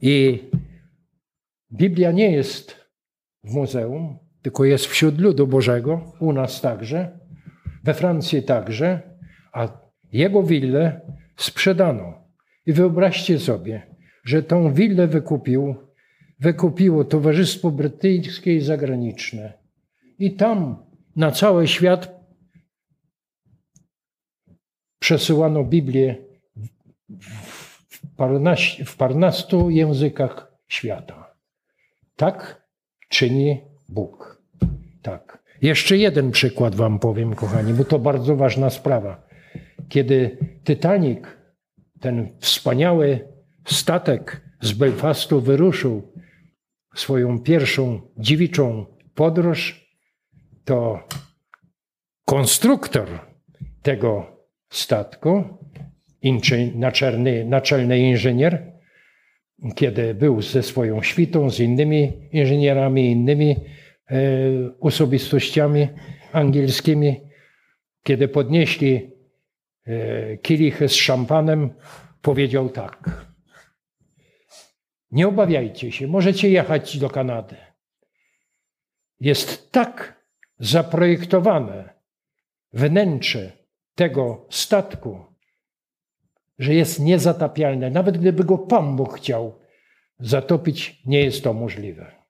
[0.00, 0.42] I
[1.72, 2.76] Biblia nie jest
[3.44, 7.18] w muzeum, tylko jest wśród ludu Bożego, u nas także,
[7.84, 9.16] we Francji także,
[9.52, 9.68] a
[10.12, 11.00] jego willę
[11.36, 12.24] sprzedano.
[12.66, 15.74] I wyobraźcie sobie, że tą willę wykupił,
[16.40, 19.52] wykupiło Towarzystwo Brytyjskie i Zagraniczne.
[20.18, 20.84] I tam
[21.16, 22.20] na cały świat
[24.98, 26.16] przesyłano Biblię
[27.20, 27.88] w,
[28.86, 31.36] w parnastu językach świata.
[32.16, 32.68] Tak
[33.08, 34.42] czyni Bóg.
[35.02, 35.43] Tak.
[35.62, 39.26] Jeszcze jeden przykład Wam powiem, kochani, bo to bardzo ważna sprawa.
[39.88, 41.18] Kiedy Titanic,
[42.00, 43.28] ten wspaniały
[43.64, 46.12] statek z Belfastu wyruszył
[46.94, 49.88] swoją pierwszą dziewiczą podróż,
[50.64, 51.08] to
[52.24, 53.08] konstruktor
[53.82, 54.26] tego
[54.70, 55.44] statku,
[56.74, 58.72] naczelny, naczelny inżynier,
[59.74, 63.56] kiedy był ze swoją świtą, z innymi inżynierami, innymi
[64.80, 65.88] osobistościami
[66.32, 67.20] angielskimi,
[68.02, 69.10] kiedy podnieśli
[69.86, 71.74] e, kielichy z szampanem,
[72.22, 73.26] powiedział tak.
[75.10, 77.56] Nie obawiajcie się, możecie jechać do Kanady.
[79.20, 80.24] Jest tak
[80.58, 81.94] zaprojektowane
[82.72, 83.52] wnętrze
[83.94, 85.24] tego statku,
[86.58, 87.90] że jest niezatapialne.
[87.90, 89.60] Nawet gdyby go Pan Bóg chciał
[90.18, 92.23] zatopić, nie jest to możliwe.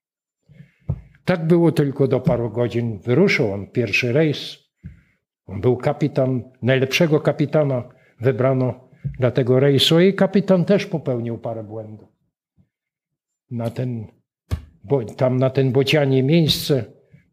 [1.24, 2.98] Tak było tylko do paru godzin.
[2.98, 4.58] Wyruszył on pierwszy rejs.
[5.46, 7.88] On był kapitan, najlepszego kapitana
[8.20, 12.08] wybrano dla tego rejsu i kapitan też popełnił parę błędów.
[13.50, 14.06] Na ten,
[14.84, 16.84] bo, tam na ten bocianie miejsce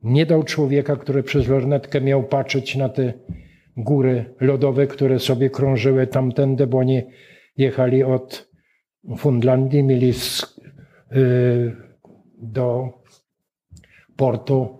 [0.03, 3.13] nie dał człowieka, który przez lornetkę miał patrzeć na te
[3.77, 7.01] góry lodowe, które sobie krążyły tamtędy, bo oni
[7.57, 8.51] jechali od
[9.17, 10.57] Fundlandii, mieli z,
[11.15, 11.75] y,
[12.37, 13.00] do
[14.21, 14.79] portu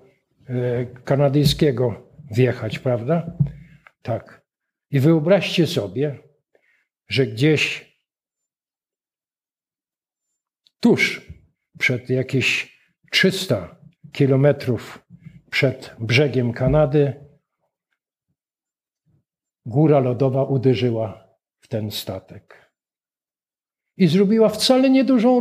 [0.49, 3.38] y, kanadyjskiego wjechać, prawda?
[4.01, 4.45] Tak.
[4.91, 6.19] I wyobraźcie sobie,
[7.08, 7.91] że gdzieś
[10.80, 11.32] tuż
[11.80, 12.77] przed jakieś
[13.12, 13.75] 300
[14.12, 15.06] kilometrów
[15.51, 17.25] przed brzegiem Kanady
[19.65, 21.27] góra lodowa uderzyła
[21.60, 22.71] w ten statek.
[23.97, 25.39] I zrobiła wcale niedużą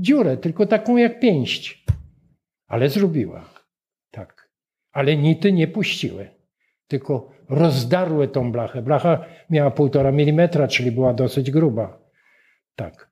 [0.00, 1.82] dziurę, tylko taką jak pięść.
[2.72, 3.50] Ale zrobiła.
[4.10, 4.50] Tak.
[4.92, 6.28] Ale nity nie puściły,
[6.86, 8.82] tylko rozdarły tą blachę.
[8.82, 11.98] Blacha miała półtora milimetra, czyli była dosyć gruba.
[12.76, 13.10] Tak.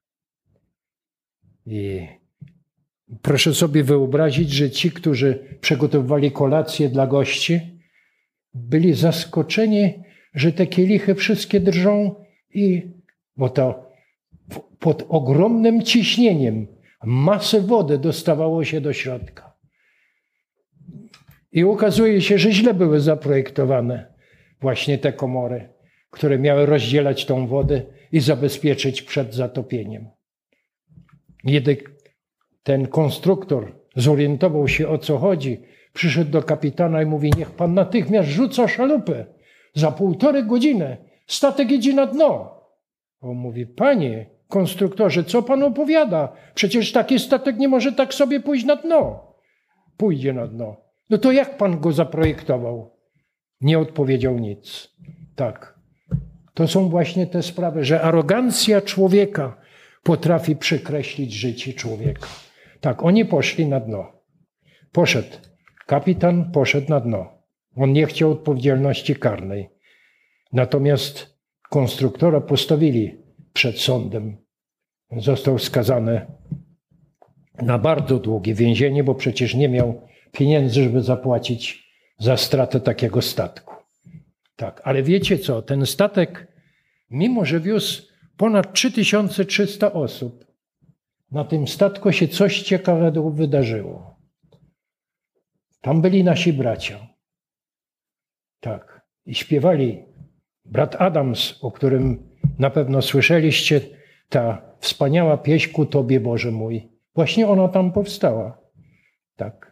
[1.67, 2.09] I
[3.23, 7.81] proszę sobie wyobrazić, że ci, którzy przygotowywali kolację dla gości,
[8.55, 12.91] byli zaskoczeni że te kielichy wszystkie drżą i
[13.37, 13.91] bo to
[14.79, 16.67] pod ogromnym ciśnieniem
[17.05, 19.50] masę wody dostawało się do środka.
[21.53, 24.15] I okazuje się, że źle były zaprojektowane
[24.61, 25.69] właśnie te komory,
[26.11, 27.83] które miały rozdzielać tą wodę
[28.13, 30.09] i zabezpieczyć przed zatopieniem.
[31.47, 31.77] Kiedy
[32.63, 38.29] ten konstruktor zorientował się o co chodzi, przyszedł do kapitana i mówi: Niech pan natychmiast
[38.29, 39.27] rzuca szalupę
[39.75, 42.61] za półtorej godziny statek idzie na dno.
[43.21, 46.33] On mówi, panie konstruktorze, co pan opowiada?
[46.55, 49.27] Przecież taki statek nie może tak sobie pójść na dno.
[49.97, 50.90] Pójdzie na dno.
[51.11, 52.91] No to jak pan go zaprojektował?
[53.61, 54.89] Nie odpowiedział nic.
[55.37, 55.81] Tak.
[56.55, 59.57] To są właśnie te sprawy, że arogancja człowieka
[60.03, 62.27] potrafi przekreślić życie człowieka.
[62.81, 64.13] Tak, oni poszli na dno.
[64.93, 65.37] Poszedł.
[65.87, 67.43] Kapitan poszedł na dno.
[67.77, 69.71] On nie chciał odpowiedzialności karnej.
[70.53, 71.39] Natomiast
[71.71, 73.19] konstruktora postawili
[73.53, 74.37] przed sądem.
[75.17, 76.27] Został skazany
[77.63, 83.75] na bardzo długie więzienie, bo przecież nie miał pieniędzy, żeby zapłacić za stratę takiego statku.
[84.57, 85.63] Tak, ale wiecie co?
[85.63, 86.47] Ten statek,
[87.11, 88.03] mimo że wiózł
[88.37, 90.47] ponad 3300 osób,
[91.31, 94.17] na tym statku się coś ciekawego wydarzyło.
[95.81, 97.07] Tam byli nasi bracia.
[98.61, 99.01] Tak.
[99.27, 100.05] I śpiewali
[100.65, 103.81] brat Adams, o którym na pewno słyszeliście,
[104.29, 106.89] ta wspaniała pieśń ku Tobie, Boże mój.
[107.15, 108.59] Właśnie ona tam powstała.
[109.37, 109.70] Tak.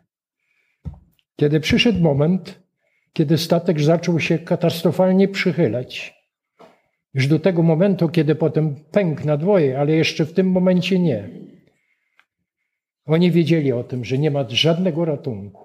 [1.40, 2.62] Kiedy przyszedł moment,
[3.12, 6.14] kiedy statek zaczął się katastrofalnie przychylać,
[7.14, 11.28] już do tego momentu, kiedy potem pękł na dwoje, ale jeszcze w tym momencie nie.
[13.06, 15.64] Oni wiedzieli o tym, że nie ma żadnego ratunku.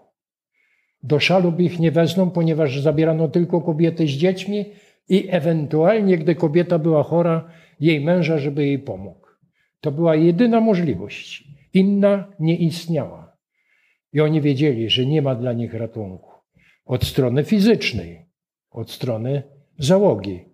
[1.04, 4.66] Do szalub ich nie wezmą, ponieważ zabierano tylko kobiety z dziećmi
[5.10, 9.28] i ewentualnie, gdy kobieta była chora, jej męża, żeby jej pomógł.
[9.82, 11.44] To była jedyna możliwość.
[11.74, 13.23] Inna nie istniała.
[14.13, 16.32] I oni wiedzieli, że nie ma dla nich ratunku.
[16.86, 18.26] Od strony fizycznej,
[18.71, 19.43] od strony
[19.80, 20.45] załogi.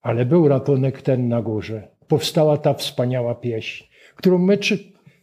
[0.00, 1.96] Ale był ratunek ten na górze.
[2.08, 3.84] Powstała ta wspaniała pieśń,
[4.16, 4.58] którą my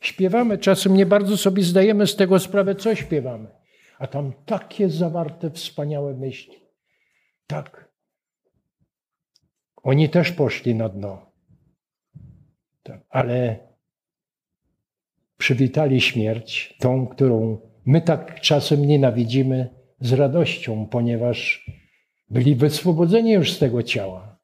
[0.02, 0.58] śpiewamy.
[0.58, 3.48] Czasem nie bardzo sobie zdajemy z tego sprawę, co śpiewamy.
[4.00, 6.56] A tam takie zawarte, wspaniałe myśli.
[7.48, 7.90] Tak.
[9.84, 11.32] Oni też poszli na dno.
[12.84, 13.02] Tak.
[13.10, 13.69] Ale
[15.40, 21.66] przywitali śmierć, tą, którą my tak czasem nienawidzimy, z radością, ponieważ
[22.30, 24.40] byli wyswobodzeni już z tego ciała.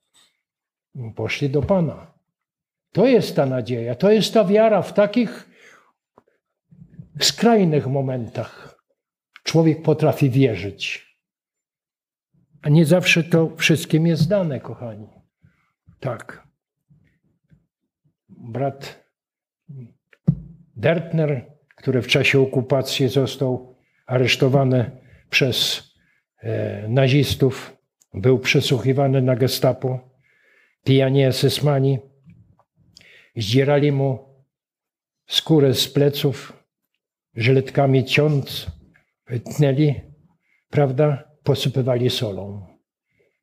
[1.16, 2.14] Poszli do Pana.
[2.92, 5.50] To jest ta nadzieja, to jest ta wiara w takich
[7.20, 8.80] skrajnych momentach.
[9.44, 11.16] Człowiek potrafi wierzyć.
[12.62, 15.08] A nie zawsze to wszystkim jest dane, kochani.
[16.00, 16.48] Tak.
[18.30, 19.06] Brat
[20.76, 24.92] Dertner, który w czasie okupacji został aresztowany
[25.30, 25.84] przez
[26.42, 27.78] e, nazistów,
[28.14, 30.00] był przesłuchiwany na gestapo.
[30.84, 32.00] Pijanie esesmani
[33.36, 34.20] zdzierali mu
[35.28, 36.64] skórę z pleców,
[37.36, 38.68] żyletkami ciąc,
[39.56, 39.94] tnęli,
[40.70, 42.66] prawda, posypywali solą.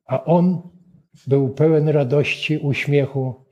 [0.07, 0.71] A on
[1.27, 3.47] był pełen radości, uśmiechu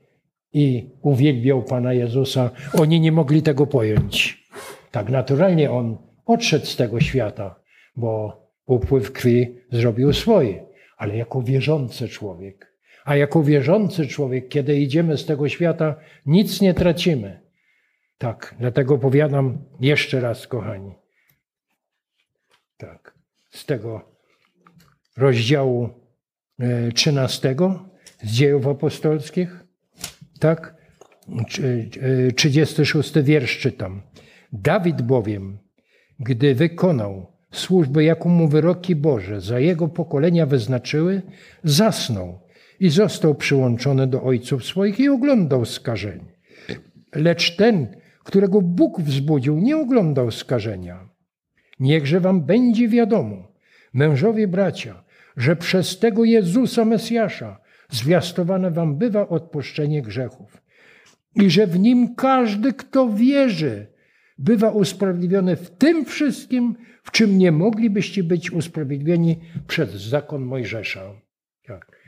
[0.53, 2.49] i uwielbiał Pana Jezusa.
[2.79, 4.43] Oni nie mogli tego pojąć.
[4.91, 7.55] Tak naturalnie on odszedł z tego świata,
[7.95, 10.65] bo upływ krwi zrobił swoje,
[10.97, 12.71] ale jako wierzący człowiek.
[13.05, 17.41] A jako wierzący człowiek, kiedy idziemy z tego świata, nic nie tracimy.
[18.17, 20.93] Tak, dlatego powiadam jeszcze raz, kochani.
[22.77, 23.13] Tak,
[23.49, 24.01] z tego
[25.17, 25.89] rozdziału
[26.93, 27.55] 13 e,
[28.23, 29.65] z dziejów apostolskich,
[30.41, 30.75] tak,
[32.35, 34.01] 36 e, wiersz czytam.
[34.53, 35.57] Dawid bowiem,
[36.19, 41.21] gdy wykonał służbę, jaką mu wyroki Boże za jego pokolenia wyznaczyły,
[41.63, 42.39] zasnął
[42.79, 46.31] i został przyłączony do ojców swoich i oglądał skażenie.
[47.15, 47.87] Lecz ten,
[48.23, 51.09] którego Bóg wzbudził, nie oglądał skażenia.
[51.79, 53.51] Niechże wam będzie wiadomo,
[53.93, 55.03] mężowie bracia,
[55.37, 60.61] że przez tego Jezusa Mesjasza zwiastowane wam bywa odpuszczenie grzechów
[61.35, 63.87] i że w nim każdy, kto wierzy,
[64.37, 71.01] bywa usprawiedliwiony w tym wszystkim, w czym nie moglibyście być usprawiedliwieni przez zakon Mojżesza.
[71.67, 72.01] Tak.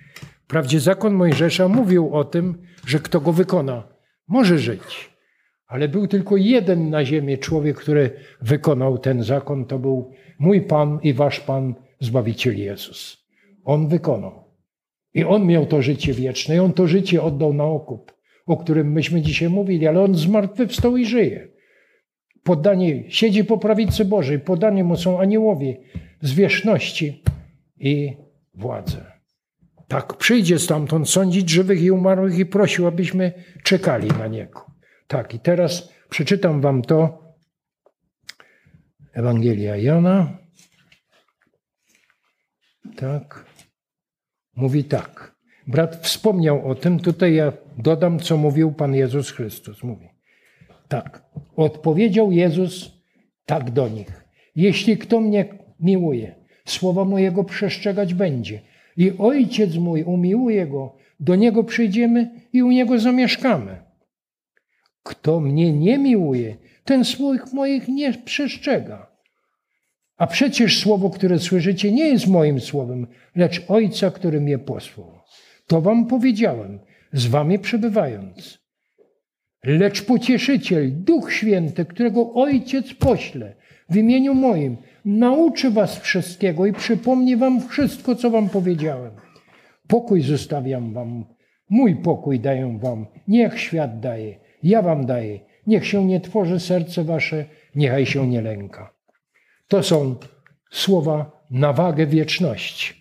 [0.44, 3.88] Wprawdzie zakon Mojżesza mówił o tym, że kto go wykona,
[4.28, 5.14] może żyć.
[5.68, 9.66] Ale był tylko jeden na ziemi człowiek, który wykonał ten zakon.
[9.66, 13.28] To był mój Pan i wasz Pan, Zbawiciel Jezus.
[13.66, 14.43] On wykonał.
[15.14, 16.56] I On miał to życie wieczne.
[16.56, 18.14] I On to życie oddał na okup,
[18.46, 19.88] o którym myśmy dzisiaj mówili.
[19.88, 21.48] Ale On zmartwychwstał i żyje.
[22.44, 24.40] Poddanie, siedzi po prawicy Bożej.
[24.40, 25.78] Podanie Mu są aniołowie
[26.22, 27.24] zwierzchności
[27.78, 28.18] i
[28.54, 29.14] władze.
[29.88, 34.66] Tak przyjdzie stamtąd sądzić żywych i umarłych i prosił, abyśmy czekali na Niego.
[35.08, 37.24] Tak, i teraz przeczytam wam to.
[39.14, 40.38] Ewangelia Jana.
[42.96, 43.53] Tak.
[44.56, 45.36] Mówi tak.
[45.68, 49.84] Brat wspomniał o tym, tutaj ja dodam, co mówił Pan Jezus Chrystus.
[49.84, 50.08] Mówi.
[50.88, 51.24] Tak.
[51.56, 52.92] Odpowiedział Jezus
[53.46, 54.26] tak do nich.
[54.56, 55.46] Jeśli kto mnie
[55.80, 56.36] miłuje,
[56.66, 58.62] słowa mojego przestrzegać będzie.
[58.98, 63.78] I ojciec mój umiłuje go, do niego przyjdziemy i u niego zamieszkamy.
[65.04, 69.13] Kto mnie nie miłuje, ten słów moich nie przestrzega.
[70.18, 75.12] A przecież słowo, które słyszycie, nie jest moim słowem, lecz Ojca, który mnie posłał.
[75.68, 76.80] To wam powiedziałem,
[77.14, 78.60] z wami przebywając.
[79.64, 83.56] Lecz pocieszyciel, Duch Święty, którego Ojciec pośle
[83.90, 89.12] w imieniu moim, nauczy was wszystkiego i przypomni wam wszystko, co wam powiedziałem.
[89.88, 91.26] Pokój zostawiam wam,
[91.70, 94.40] mój pokój daję wam, niech świat daje.
[94.64, 95.40] Ja wam daję.
[95.68, 97.46] Niech się nie tworzy serce wasze,
[97.76, 98.94] niechaj się nie lęka.
[99.74, 100.16] To są
[100.72, 102.94] słowa na wagę wieczności.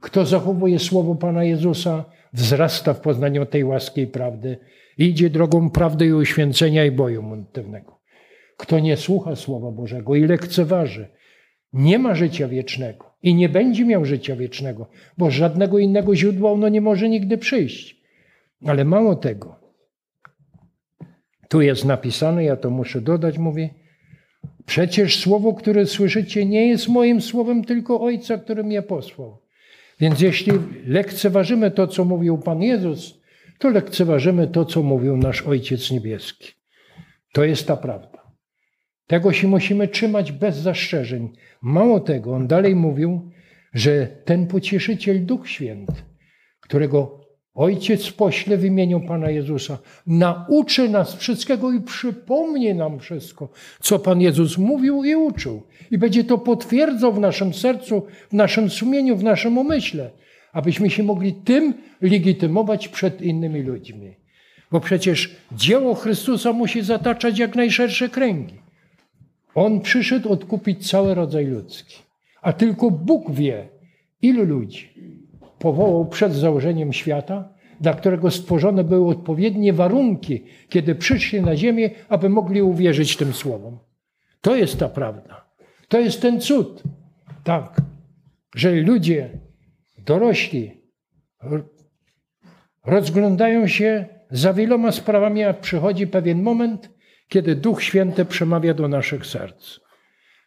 [0.00, 4.58] Kto zachowuje słowo Pana Jezusa, wzrasta w poznaniu tej łaski i prawdy
[4.98, 8.00] idzie drogą prawdy i uświęcenia i boju modlitewnego.
[8.56, 11.08] Kto nie słucha Słowa Bożego i lekceważy,
[11.72, 16.68] nie ma życia wiecznego i nie będzie miał życia wiecznego, bo żadnego innego źródła ono
[16.68, 18.00] nie może nigdy przyjść.
[18.64, 19.56] Ale mało tego,
[21.48, 23.85] tu jest napisane, ja to muszę dodać, mówię.
[24.66, 29.38] Przecież słowo, które słyszycie, nie jest moim słowem, tylko Ojca, który mnie posłał.
[30.00, 30.52] Więc jeśli
[30.86, 33.20] lekceważymy to, co mówił Pan Jezus,
[33.58, 36.52] to lekceważymy to, co mówił nasz Ojciec Niebieski.
[37.32, 38.32] To jest ta prawda.
[39.06, 41.32] Tego się musimy trzymać bez zastrzeżeń.
[41.62, 43.30] Mało tego, on dalej mówił,
[43.74, 45.92] że ten pocieszyciel Duch Święty,
[46.60, 47.25] którego
[47.56, 53.48] Ojciec pośle w imieniu Pana Jezusa, nauczy nas wszystkiego i przypomni nam wszystko,
[53.80, 55.62] co Pan Jezus mówił i uczył.
[55.90, 60.10] I będzie to potwierdzał w naszym sercu, w naszym sumieniu, w naszym umyśle,
[60.52, 64.14] abyśmy się mogli tym legitymować przed innymi ludźmi.
[64.72, 68.54] Bo przecież dzieło Chrystusa musi zataczać jak najszersze kręgi.
[69.54, 71.96] On przyszedł odkupić cały rodzaj ludzki.
[72.42, 73.68] A tylko Bóg wie,
[74.22, 74.95] ilu ludzi
[75.58, 77.48] powołał przed założeniem świata,
[77.80, 83.78] dla którego stworzone były odpowiednie warunki, kiedy przyszli na ziemię, aby mogli uwierzyć tym słowom.
[84.40, 85.44] To jest ta prawda.
[85.88, 86.82] To jest ten cud.
[87.44, 87.80] Tak,
[88.54, 89.30] że ludzie
[89.98, 90.80] dorośli
[92.84, 96.90] rozglądają się za wieloma sprawami, a przychodzi pewien moment,
[97.28, 99.80] kiedy Duch Święty przemawia do naszych serc.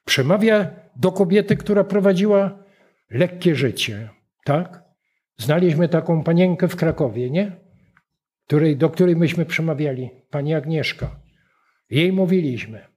[0.06, 2.64] Przemawia do kobiety, która prowadziła
[3.10, 4.10] lekkie życie.
[4.46, 4.89] Tak?
[5.40, 7.52] Znaliśmy taką panienkę w Krakowie, nie?
[8.48, 11.20] Której, do której myśmy przemawiali, pani Agnieszka.
[11.90, 12.88] Jej mówiliśmy.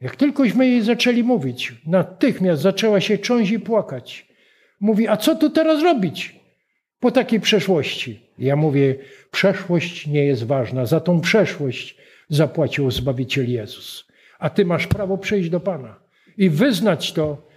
[0.00, 4.28] Jak tylkośmy jej zaczęli mówić, natychmiast zaczęła się cząść i płakać.
[4.80, 6.40] Mówi, a co tu teraz robić
[7.00, 8.30] po takiej przeszłości?
[8.38, 8.96] Ja mówię,
[9.30, 10.86] przeszłość nie jest ważna.
[10.86, 11.96] Za tą przeszłość
[12.28, 14.06] zapłacił Zbawiciel Jezus.
[14.38, 16.00] A ty masz prawo przyjść do Pana
[16.36, 17.48] i wyznać to,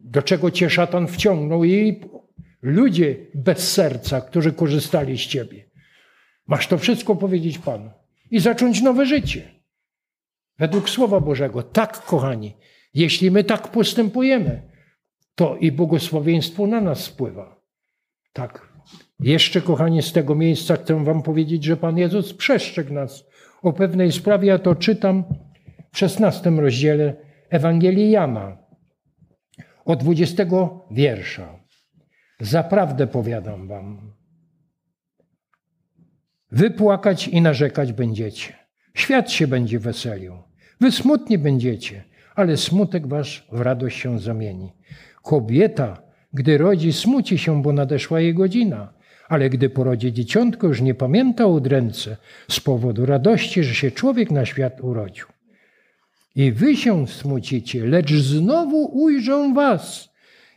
[0.00, 2.00] do czego cię szatan wciągnął i
[2.62, 5.64] ludzie bez serca, którzy korzystali z ciebie.
[6.46, 7.90] Masz to wszystko powiedzieć Panu
[8.30, 9.42] i zacząć nowe życie.
[10.58, 11.62] Według Słowa Bożego.
[11.62, 12.56] Tak, kochani,
[12.94, 14.70] jeśli my tak postępujemy,
[15.34, 17.60] to i błogosławieństwo na nas spływa.
[18.32, 18.70] Tak.
[19.20, 23.24] Jeszcze, kochani, z tego miejsca chcę Wam powiedzieć, że Pan Jezus przestrzegł nas
[23.62, 24.48] o pewnej sprawie.
[24.48, 25.24] Ja to czytam
[25.92, 27.16] w 16 rozdziale
[27.50, 28.58] Ewangelii Jana,
[29.84, 30.46] od 20
[30.90, 31.59] wiersza.
[32.40, 34.12] Zaprawdę powiadam Wam,
[36.52, 38.52] wy płakać i narzekać będziecie.
[38.94, 40.34] Świat się będzie weselił.
[40.80, 44.72] Wy smutni będziecie, ale smutek wasz w radość się zamieni.
[45.22, 48.92] Kobieta, gdy rodzi, smuci się, bo nadeszła jej godzina,
[49.28, 52.16] ale gdy porodzi dzieciątko, już nie pamięta o dręce
[52.48, 55.26] z powodu radości, że się człowiek na świat urodził.
[56.34, 60.09] I wy się smucicie, lecz znowu ujrzą was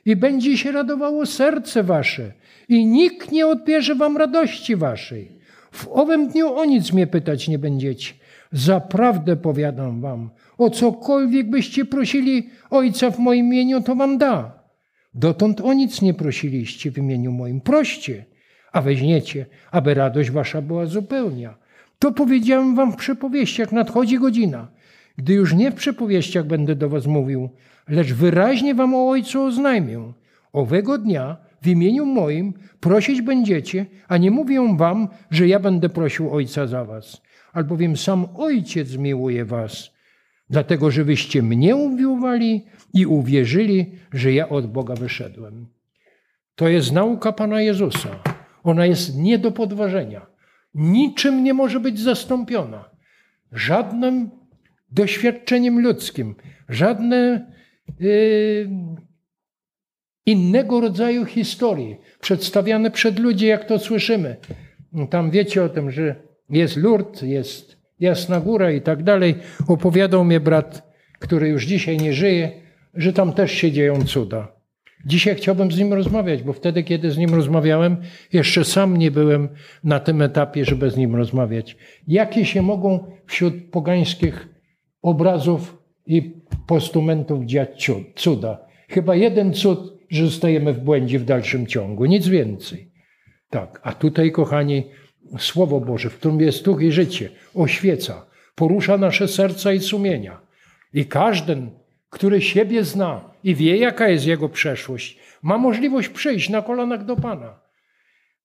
[0.06, 2.32] i będzie się radowało serce wasze
[2.70, 5.32] i nikt nie odbierze wam radości waszej.
[5.72, 8.14] W owym dniu o nic mnie pytać nie będziecie.
[8.52, 14.64] Zaprawdę powiadam wam, o cokolwiek byście prosili Ojca w moim imieniu, to wam da.
[15.14, 17.62] Dotąd o nic nie prosiliście w imieniu moim.
[17.62, 18.26] Proście,
[18.72, 21.58] a weźmiecie, aby radość wasza była zupełnia.
[22.00, 24.68] To powiedziałem wam w przypowieściach, nadchodzi godzina,
[25.18, 27.50] gdy już nie w przypowieściach będę do was mówił,
[27.88, 30.14] lecz wyraźnie wam o Ojcu oznajmię.
[30.54, 36.34] Owego dnia w imieniu moim prosić będziecie, a nie mówię wam, że ja będę prosił
[36.34, 37.22] Ojca za was,
[37.54, 39.92] albowiem sam Ojciec miłuje was,
[40.50, 45.68] dlatego że wyście mnie umiłowali i uwierzyli, że ja od Boga wyszedłem.
[46.56, 48.10] To jest nauka Pana Jezusa.
[48.64, 50.26] Ona jest nie do podważenia.
[50.76, 52.90] Niczym nie może być zastąpiona.
[53.52, 54.30] Żadnym
[54.92, 56.36] doświadczeniem ludzkim,
[56.70, 57.52] żadne
[60.26, 64.36] innego rodzaju historii przedstawiane przed ludzi, jak to słyszymy.
[65.10, 66.16] Tam wiecie o tym, że
[66.50, 69.36] jest Lourdes, jest Jasna Góra i tak dalej.
[69.68, 72.52] Opowiadał mnie brat, który już dzisiaj nie żyje,
[72.94, 74.48] że tam też się dzieją cuda.
[75.06, 77.98] Dzisiaj chciałbym z nim rozmawiać, bo wtedy, kiedy z nim rozmawiałem,
[78.34, 79.50] jeszcze sam nie byłem
[79.84, 81.78] na tym etapie, żeby z nim rozmawiać.
[82.08, 84.48] Jakie się mogą wśród pogańskich
[85.02, 86.32] obrazów i
[86.68, 88.66] postumentów dziać cuda?
[88.90, 89.80] Chyba jeden cud,
[90.10, 92.92] że zostajemy w błędzie w dalszym ciągu, nic więcej.
[93.50, 94.84] Tak, a tutaj, kochani,
[95.40, 98.26] Słowo Boże, w którym jest duch i życie, oświeca,
[98.56, 100.42] porusza nasze serca i sumienia.
[100.94, 101.58] I każdy,
[102.10, 107.16] który siebie zna i wie, jaka jest jego przeszłość, ma możliwość przyjść na kolanach do
[107.16, 107.60] Pana.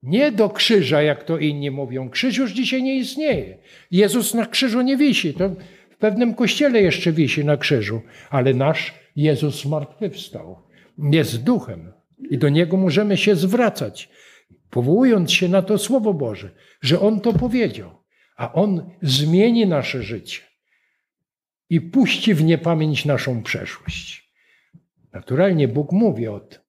[0.02, 2.10] Nie do krzyża, jak to inni mówią.
[2.10, 3.58] Krzyż już dzisiaj nie istnieje.
[3.90, 5.34] Jezus na krzyżu nie wisi.
[5.34, 5.50] To
[5.98, 10.56] pewnym kościele jeszcze wisi na krzyżu, ale nasz Jezus zmartwychwstał.
[10.98, 11.92] Jest duchem
[12.30, 14.08] i do Niego możemy się zwracać,
[14.70, 17.90] powołując się na to Słowo Boże, że On to powiedział,
[18.36, 20.42] a On zmieni nasze życie
[21.70, 24.32] i puści w niepamięć naszą przeszłość.
[25.12, 26.68] Naturalnie Bóg mówi od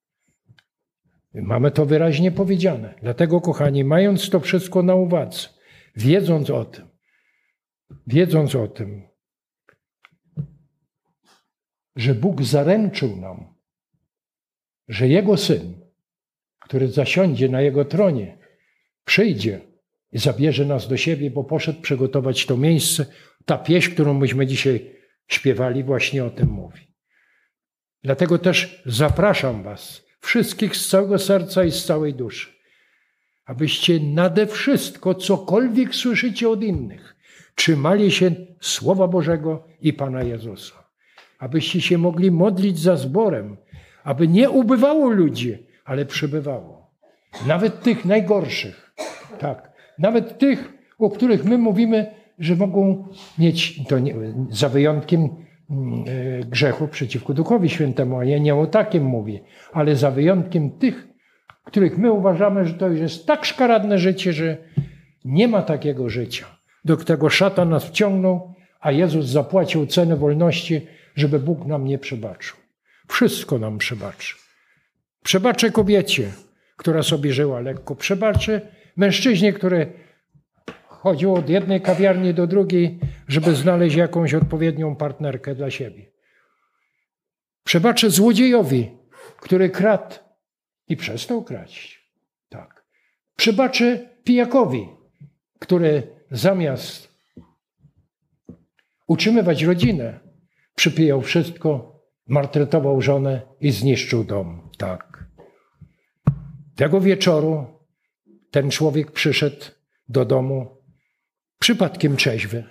[1.34, 2.94] Mamy to wyraźnie powiedziane.
[3.02, 5.50] Dlatego, kochani, mając to wszystko na uwadze,
[5.96, 6.88] wiedząc o tym,
[8.08, 9.09] wiedząc o tym,
[11.96, 13.54] że Bóg zaręczył nam,
[14.88, 15.74] że Jego Syn,
[16.60, 18.38] który zasiądzie na Jego tronie,
[19.06, 19.62] przyjdzie
[20.12, 23.06] i zabierze nas do siebie, bo poszedł przygotować to miejsce.
[23.46, 24.96] Ta pieśń, którą myśmy dzisiaj
[25.28, 26.90] śpiewali, właśnie o tym mówi.
[28.04, 32.50] Dlatego też zapraszam Was, wszystkich z całego serca i z całej duszy,
[33.46, 37.16] abyście nade wszystko, cokolwiek słyszycie od innych,
[37.56, 38.32] trzymali się
[38.62, 40.79] Słowa Bożego i Pana Jezusa.
[41.40, 43.58] Abyście się mogli modlić za zborem,
[44.04, 46.92] aby nie ubywało ludzi, ale przybywało.
[47.48, 48.94] Nawet tych najgorszych.
[49.40, 49.72] Tak.
[50.00, 53.08] Nawet tych, o których my mówimy, że mogą
[53.40, 54.16] mieć, to nie,
[54.50, 55.30] za wyjątkiem
[55.70, 59.40] mm, e, grzechu przeciwko Duchowi Świętemu, a ja nie o takim mówię,
[59.74, 61.08] ale za wyjątkiem tych,
[61.64, 64.58] których my uważamy, że to już jest tak szkaradne życie, że
[65.26, 66.46] nie ma takiego życia,
[66.86, 72.58] do którego szatan nas wciągnął, a Jezus zapłacił cenę wolności, żeby Bóg nam nie przebaczył.
[73.08, 74.36] Wszystko nam przebaczy.
[75.24, 76.32] Przebaczę kobiecie,
[76.78, 77.96] która sobie żyła lekko.
[77.96, 78.62] Przebaczę
[78.96, 79.94] mężczyźnie, który
[80.88, 86.06] chodził od jednej kawiarni do drugiej, żeby znaleźć jakąś odpowiednią partnerkę dla siebie.
[87.64, 88.90] Przebaczę złodziejowi,
[89.38, 90.16] który kradł
[90.88, 92.12] i przestał kraść.
[92.50, 92.86] Tak.
[93.36, 94.90] Przebaczę pijakowi,
[95.60, 97.10] który zamiast
[99.08, 100.20] utrzymywać rodzinę,
[100.80, 104.70] przypijał wszystko, martretował żonę i zniszczył dom.
[104.78, 105.26] Tak.
[106.76, 107.66] Tego wieczoru
[108.52, 109.66] ten człowiek przyszedł
[110.10, 110.78] do domu
[111.60, 112.64] przypadkiem trzeźwy.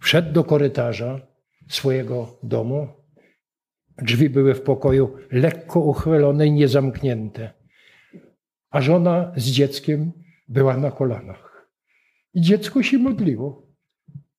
[0.00, 1.20] Wszedł do korytarza
[1.68, 2.88] swojego domu.
[4.02, 7.52] Drzwi były w pokoju lekko uchylone i niezamknięte.
[8.70, 10.12] A żona z dzieckiem
[10.48, 11.68] była na kolanach.
[12.34, 13.66] I dziecko się modliło.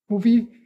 [0.10, 0.59] Mówi: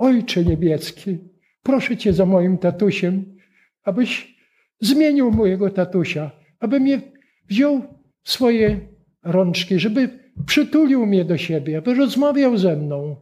[0.00, 1.18] Ojcze niebieski,
[1.62, 3.36] proszę cię za moim tatusiem,
[3.82, 4.36] abyś
[4.80, 6.30] zmienił mojego tatusia,
[6.60, 7.00] aby mnie
[7.48, 7.82] wziął
[8.22, 8.80] w swoje
[9.22, 13.16] rączki, żeby przytulił mnie do siebie, aby rozmawiał ze mną,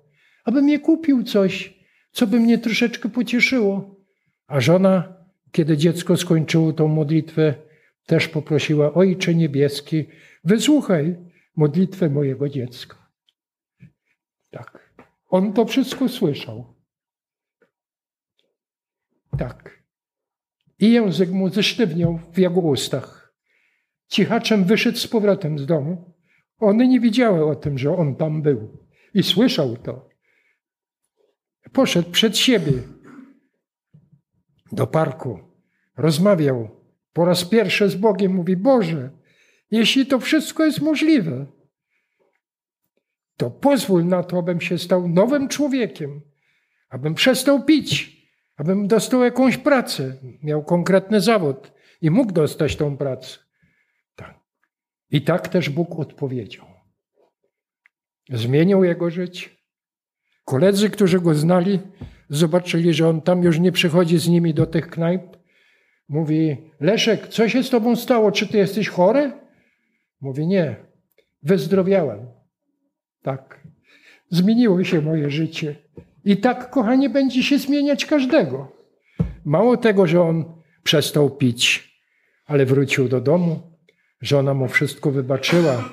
[0.45, 1.79] aby mnie kupił coś,
[2.13, 4.01] co by mnie troszeczkę pocieszyło.
[4.47, 5.17] A żona,
[5.53, 7.55] kiedy dziecko skończyło tą modlitwę,
[8.07, 10.05] też poprosiła: Ojcze Niebieski,
[10.45, 11.17] wysłuchaj
[11.57, 13.09] modlitwę mojego dziecka.
[14.51, 14.88] Tak.
[15.29, 16.75] On to wszystko słyszał.
[19.39, 19.83] Tak.
[20.79, 23.35] I język mu zesztywniał w jego ustach.
[24.09, 26.15] Cichaczem wyszedł z powrotem z domu.
[26.59, 28.87] One nie wiedziały o tym, że on tam był.
[29.15, 30.09] I słyszał to.
[31.73, 32.73] Poszedł przed siebie
[34.73, 35.39] do parku.
[35.97, 36.69] Rozmawiał
[37.13, 38.35] po raz pierwszy z Bogiem.
[38.35, 39.11] Mówi: Boże,
[39.71, 41.47] jeśli to wszystko jest możliwe,
[43.39, 46.21] to pozwól na to, abym się stał nowym człowiekiem,
[46.91, 48.19] abym przestał pić,
[48.57, 51.73] abym dostał jakąś pracę, miał konkretny zawód
[52.03, 53.39] i mógł dostać tą pracę.
[54.17, 54.41] Tak.
[55.11, 56.67] I tak też Bóg odpowiedział.
[58.31, 59.51] Zmienił jego życie.
[60.45, 61.81] Koledzy, którzy go znali,
[62.29, 65.23] zobaczyli, że on tam już nie przychodzi z nimi do tych knajp.
[66.09, 68.33] Mówi: Leszek, co się z tobą stało?
[68.33, 69.33] Czy ty jesteś chory?
[70.21, 70.77] Mówi: Nie,
[71.43, 72.38] wyzdrowiałem.
[73.23, 73.61] Tak.
[74.31, 75.75] Zmieniło się moje życie.
[76.25, 78.73] I tak, kochanie, będzie się zmieniać każdego.
[79.45, 80.45] Mało tego, że on
[80.83, 81.93] przestał pić,
[82.47, 83.63] ale wrócił do domu.
[84.21, 85.85] Żona mu wszystko wybaczyła.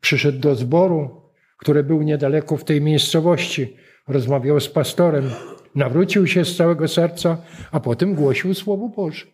[0.00, 1.22] Przyszedł do zboru,
[1.58, 3.76] który był niedaleko w tej miejscowości.
[4.08, 5.30] Rozmawiał z pastorem.
[5.74, 7.38] Nawrócił się z całego serca,
[7.72, 9.26] a potem głosił Słowo Boże.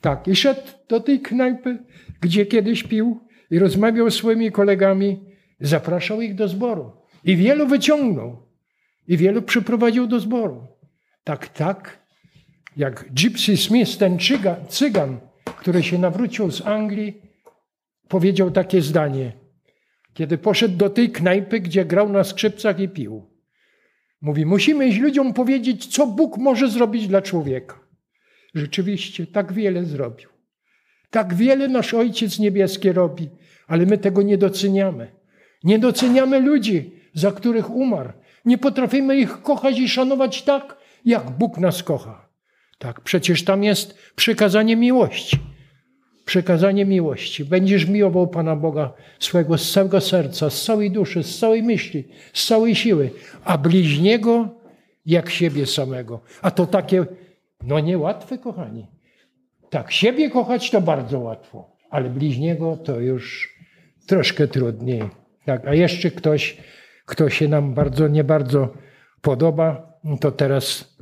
[0.00, 1.78] Tak, i szedł do tej knajpy,
[2.20, 3.20] gdzie kiedyś pił
[3.50, 5.20] i rozmawiał z swoimi kolegami.
[5.60, 6.92] Zapraszał ich do zboru.
[7.24, 8.48] I wielu wyciągnął
[9.08, 10.66] i wielu przyprowadził do zboru.
[11.24, 11.98] Tak, tak,
[12.76, 14.18] jak Gypsy Smith, ten
[14.68, 17.22] cygan, który się nawrócił z Anglii,
[18.08, 19.32] powiedział takie zdanie,
[20.14, 23.30] kiedy poszedł do tej knajpy, gdzie grał na skrzypcach i pił.
[24.20, 27.80] Mówi, musimy iść ludziom powiedzieć, co Bóg może zrobić dla człowieka.
[28.54, 30.28] Rzeczywiście, tak wiele zrobił.
[31.10, 33.28] Tak wiele nasz Ojciec Niebieski robi,
[33.66, 35.17] ale my tego nie doceniamy.
[35.64, 38.12] Nie doceniamy ludzi, za których umarł,
[38.44, 42.28] nie potrafimy ich kochać i szanować tak, jak Bóg nas kocha.
[42.78, 45.38] Tak, przecież tam jest przykazanie miłości.
[46.24, 47.44] Przekazanie miłości.
[47.44, 52.46] Będziesz miłował Pana Boga swego z całego serca, z całej duszy, z całej myśli, z
[52.46, 53.10] całej siły,
[53.44, 54.48] a bliźniego
[55.06, 56.20] jak siebie samego.
[56.42, 57.06] A to takie,
[57.62, 58.86] no niełatwe, kochani.
[59.70, 61.76] Tak, siebie kochać to bardzo łatwo.
[61.90, 63.54] ale bliźniego to już
[64.06, 65.02] troszkę trudniej.
[65.48, 66.56] Tak, a jeszcze ktoś,
[67.06, 68.74] kto się nam bardzo, nie bardzo
[69.20, 70.96] podoba, to teraz,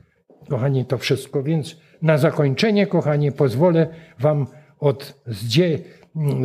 [0.49, 1.43] kochani, to wszystko.
[1.43, 3.87] Więc na zakończenie, kochani, pozwolę
[4.19, 4.47] Wam
[4.79, 5.83] od, z,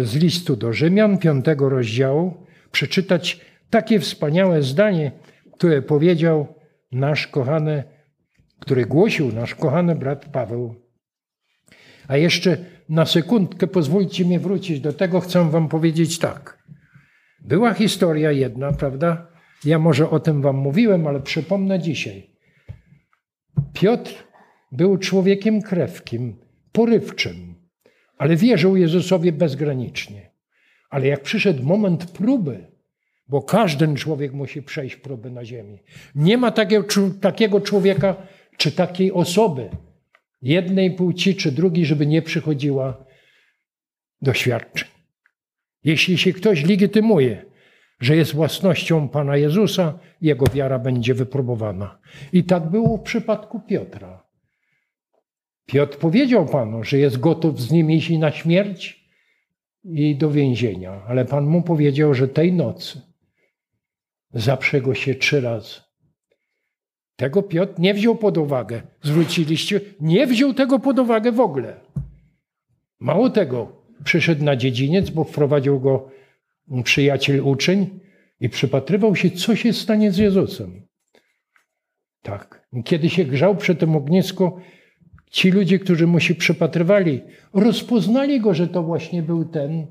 [0.04, 5.12] z listu do Rzymian, piątego rozdziału, przeczytać takie wspaniałe zdanie,
[5.54, 6.48] które powiedział
[6.92, 7.84] nasz kochany,
[8.60, 10.76] który głosił nasz kochany brat Paweł.
[12.08, 12.58] A jeszcze
[12.90, 16.62] na sekundkę pozwólcie mi wrócić do tego, chcę wam powiedzieć tak.
[17.42, 19.28] Była historia jedna, prawda?
[19.66, 22.30] Ja może o tym wam mówiłem, ale przypomnę dzisiaj.
[23.74, 24.12] Piotr
[24.72, 26.40] był człowiekiem krewkim,
[26.72, 27.56] porywczym,
[28.18, 30.32] ale wierzył Jezusowi bezgranicznie.
[30.90, 32.68] Ale jak przyszedł moment próby,
[33.28, 35.80] bo każdy człowiek musi przejść próby na ziemi.
[36.16, 36.88] Nie ma takiego,
[37.22, 38.16] takiego człowieka
[38.58, 39.70] czy takiej osoby,
[40.42, 43.06] jednej płci czy drugiej, żeby nie przychodziła
[44.22, 45.01] doświadczeń.
[45.84, 47.46] Jeśli się ktoś legitymuje,
[48.00, 52.00] że jest własnością Pana Jezusa, jego wiara będzie wypróbowana.
[52.34, 54.24] I tak było w przypadku Piotra.
[55.66, 59.06] Piotr powiedział Panu, że jest gotów z nim iść na śmierć
[59.84, 63.02] i do więzienia, ale Pan mu powiedział, że tej nocy
[64.34, 65.82] zaprze go się trzy razy.
[67.16, 68.82] Tego Piotr nie wziął pod uwagę.
[69.02, 71.80] Zwróciliście, nie wziął tego pod uwagę w ogóle.
[73.00, 76.10] Mało tego, przyszedł na dziedziniec, bo wprowadził go
[76.84, 78.00] przyjaciel uczeń
[78.40, 80.88] i przypatrywał się, co się stanie z Jezusem.
[82.22, 82.68] Tak.
[82.86, 84.60] Kiedy się grzał przy tym ognisku,
[85.32, 87.22] ci ludzie, którzy mu się przypatrywali,
[87.54, 89.88] rozpoznali go, że to właśnie był ten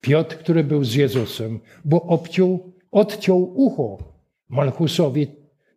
[0.00, 3.98] Piotr, który był z Jezusem, bo obciął, odciął ucho
[4.48, 5.26] Malchusowi,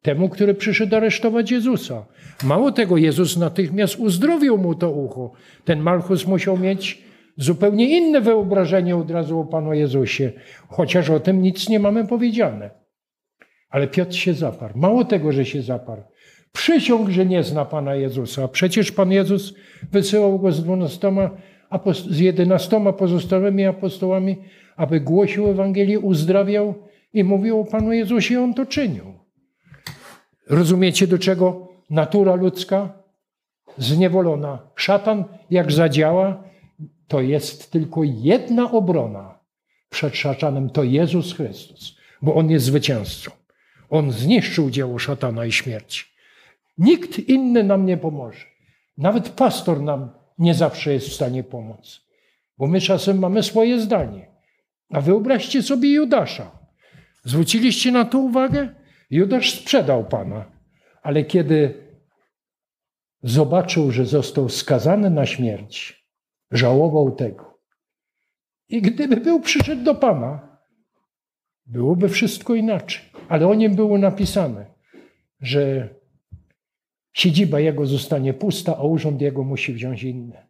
[0.01, 2.05] temu, który przyszedł aresztować Jezusa.
[2.43, 5.32] Mało tego, Jezus natychmiast uzdrowił mu to ucho.
[5.65, 7.03] Ten Malchus musiał mieć
[7.38, 10.32] zupełnie inne wyobrażenie od razu o Panu Jezusie,
[10.67, 12.69] chociaż o tym nic nie mamy powiedziane.
[13.69, 14.77] Ale Piotr się zaparł.
[14.77, 16.01] Mało tego, że się zaparł.
[16.51, 18.47] Przysiągł, że nie zna Pana Jezusa.
[18.47, 19.53] Przecież Pan Jezus
[19.91, 21.29] wysyłał go z dwunastoma,
[22.09, 24.38] z jedenastoma pozostałymi apostołami,
[24.75, 26.73] aby głosił Ewangelię, uzdrawiał
[27.13, 28.41] i mówił o Panu Jezusie.
[28.41, 29.03] On to czynił.
[30.49, 33.03] Rozumiecie, do czego natura ludzka
[33.77, 34.59] zniewolona?
[34.75, 36.43] Szatan, jak zadziała,
[37.12, 39.39] to jest tylko jedna obrona
[39.89, 43.32] przed szatanem, to Jezus Chrystus, bo On jest zwycięzcą.
[43.89, 46.05] On zniszczył dzieło szatana i śmierci.
[46.78, 48.45] Nikt inny nam nie pomoże.
[48.97, 52.01] Nawet pastor nam nie zawsze jest w stanie pomóc,
[52.57, 54.28] bo my czasem mamy swoje zdanie.
[54.89, 56.51] A wyobraźcie sobie Judasza.
[57.24, 58.76] Zwróciliście na to uwagę?
[59.09, 60.45] Judasz sprzedał Pana,
[61.01, 61.74] ale kiedy
[63.24, 66.01] zobaczył, że został skazany na śmierć,
[66.52, 67.60] żałował tego.
[68.70, 70.58] I gdyby był przyszedł do Pana,
[71.66, 73.02] byłoby wszystko inaczej.
[73.30, 74.66] Ale o nim było napisane,
[75.39, 75.89] że
[77.14, 80.47] siedziba jego zostanie pusta, a urząd jego musi wziąć inny.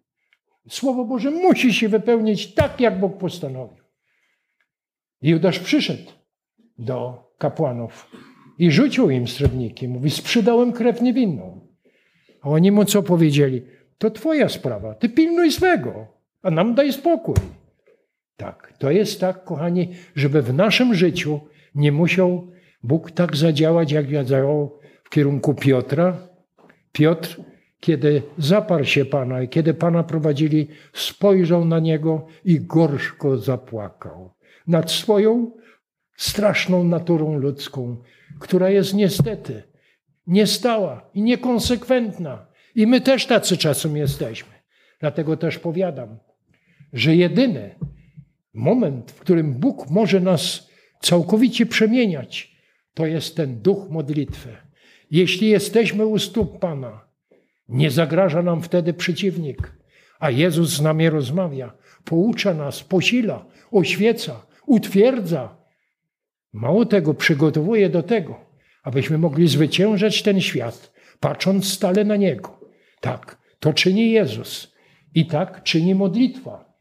[0.69, 3.83] Słowo Boże musi się wypełnić tak, jak Bóg postanowił.
[5.21, 6.11] Judasz przyszedł
[6.77, 8.11] do kapłanów
[8.57, 9.87] i rzucił im srebrniki.
[9.87, 11.67] Mówi, sprzedałem krew niewinną.
[12.41, 13.65] A oni mu co powiedzieli?
[14.01, 14.95] To twoja sprawa.
[14.95, 16.07] Ty pilnuj swego,
[16.41, 17.35] a nam daj spokój.
[18.37, 21.39] Tak, to jest tak, kochani, żeby w naszym życiu
[21.75, 22.47] nie musiał
[22.83, 26.17] Bóg tak zadziałać, jak zadziałał w kierunku Piotra.
[26.91, 27.41] Piotr,
[27.79, 34.33] kiedy zaparł się Pana i kiedy Pana prowadzili, spojrzał na Niego i gorzko zapłakał
[34.67, 35.51] nad swoją
[36.17, 37.97] straszną naturą ludzką,
[38.39, 39.63] która jest niestety
[40.27, 42.50] niestała i niekonsekwentna.
[42.75, 44.51] I my też tacy czasem jesteśmy.
[44.99, 46.17] Dlatego też powiadam,
[46.93, 47.75] że jedyny
[48.53, 50.69] moment, w którym Bóg może nas
[51.01, 52.55] całkowicie przemieniać,
[52.93, 54.57] to jest ten duch modlitwy.
[55.11, 57.05] Jeśli jesteśmy u stóp Pana,
[57.69, 59.73] nie zagraża nam wtedy przeciwnik,
[60.19, 61.73] a Jezus z nami rozmawia,
[62.05, 65.57] poucza nas, posila, oświeca, utwierdza.
[66.53, 68.45] Mało tego, przygotowuje do tego,
[68.83, 72.60] abyśmy mogli zwyciężać ten świat, patrząc stale na Niego.
[73.01, 74.73] Tak, to czyni Jezus.
[75.15, 76.71] I tak czyni modlitwa.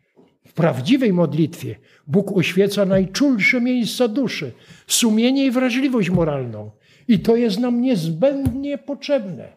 [0.47, 4.53] W prawdziwej modlitwie Bóg oświeca najczulsze miejsca duszy,
[4.87, 6.71] sumienie i wrażliwość moralną.
[7.09, 9.49] I to jest nam niezbędnie potrzebne.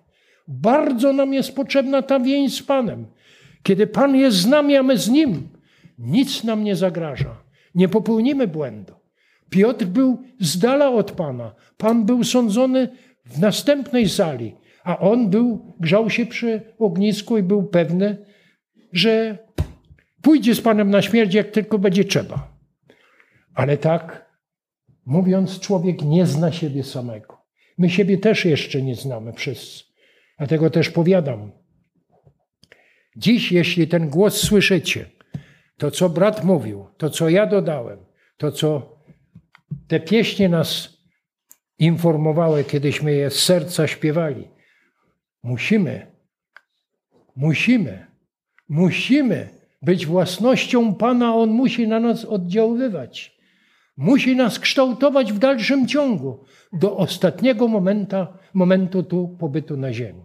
[0.48, 3.06] Bardzo nam jest potrzebna ta więź z Panem.
[3.64, 5.50] Kiedy Pan jest z nami, a my z Nim,
[6.00, 7.44] nic nam nie zagraża.
[7.76, 8.94] Nie popełnimy błędu.
[9.50, 11.56] Piotr był z dala od Pana.
[11.78, 12.90] Pan był sądzony
[13.26, 14.56] w następnej sali.
[14.84, 18.26] A on był, grzał się przy ognisku i był pewny,
[18.94, 19.38] że
[20.24, 22.58] Pójdzie z Panem na śmierć, jak tylko będzie trzeba.
[23.54, 24.32] Ale tak,
[25.06, 27.38] mówiąc, człowiek nie zna siebie samego.
[27.78, 29.84] My siebie też jeszcze nie znamy wszyscy.
[30.38, 31.52] Dlatego też powiadam.
[33.16, 35.06] Dziś, jeśli ten głos słyszycie,
[35.78, 38.00] to co brat mówił, to co ja dodałem,
[38.38, 39.00] to co
[39.88, 40.98] te pieśnie nas
[41.80, 44.48] informowały, kiedyśmy je z serca śpiewali,
[45.44, 46.08] musimy,
[47.36, 48.08] musimy,
[48.70, 49.50] musimy
[49.82, 53.34] być własnością Pana, On musi na nas oddziaływać.
[53.98, 60.24] Musi nas kształtować w dalszym ciągu do ostatniego momenta, momentu tu pobytu na ziemi.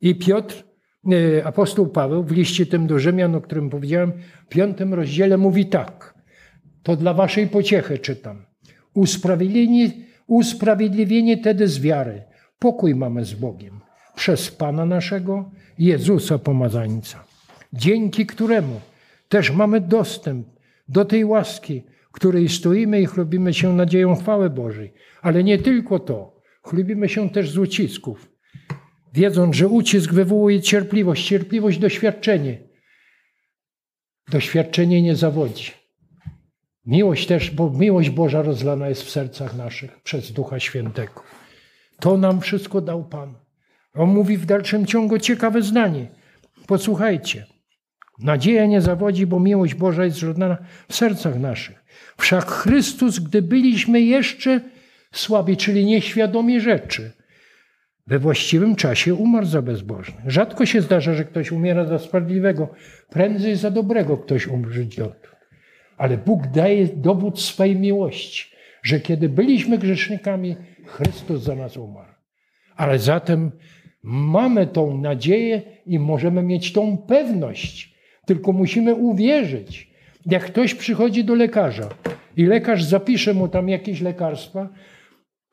[0.00, 0.64] I Piotr,
[1.12, 4.12] e, apostoł Paweł w liście tym do Rzymian, o którym powiedziałem,
[4.44, 6.14] w piątym rozdziale mówi tak.
[6.82, 8.46] To dla waszej pociechy czytam.
[8.94, 9.90] Usprawiedliwienie,
[10.26, 12.22] usprawiedliwienie tedy z wiary.
[12.58, 13.80] Pokój mamy z Bogiem.
[14.20, 17.24] Przez Pana naszego, Jezusa Pomazańca.
[17.72, 18.80] Dzięki któremu
[19.28, 20.46] też mamy dostęp
[20.88, 24.92] do tej łaski, której stoimy i chlubimy się nadzieją chwały Bożej.
[25.22, 26.42] Ale nie tylko to.
[26.62, 28.32] Chlubimy się też z ucisków,
[29.12, 32.58] wiedząc, że ucisk wywołuje cierpliwość, cierpliwość doświadczenie.
[34.30, 35.72] Doświadczenie nie zawodzi.
[36.86, 41.22] Miłość też, bo miłość Boża rozlana jest w sercach naszych przez Ducha Świętego.
[42.00, 43.49] To nam wszystko dał Pan.
[43.94, 46.06] On mówi w dalszym ciągu ciekawe zdanie.
[46.66, 47.46] Posłuchajcie.
[48.18, 51.84] Nadzieja nie zawodzi, bo miłość Boża jest rozlana w sercach naszych.
[52.18, 54.60] Wszak Chrystus, gdy byliśmy jeszcze
[55.12, 57.12] słabi, czyli nieświadomi rzeczy,
[58.06, 60.30] we właściwym czasie umarł za bezbożnych.
[60.30, 62.74] Rzadko się zdarza, że ktoś umiera za sprawiedliwego,
[63.10, 64.80] prędzej za dobrego ktoś umrze.
[65.96, 72.12] Ale Bóg daje dowód swej miłości, że kiedy byliśmy grzesznikami, Chrystus za nas umarł.
[72.76, 73.52] Ale zatem
[74.02, 77.94] mamy tą nadzieję i możemy mieć tą pewność,
[78.26, 79.90] tylko musimy uwierzyć,
[80.26, 81.88] jak ktoś przychodzi do lekarza
[82.36, 84.68] i lekarz zapisze mu tam jakieś lekarstwa,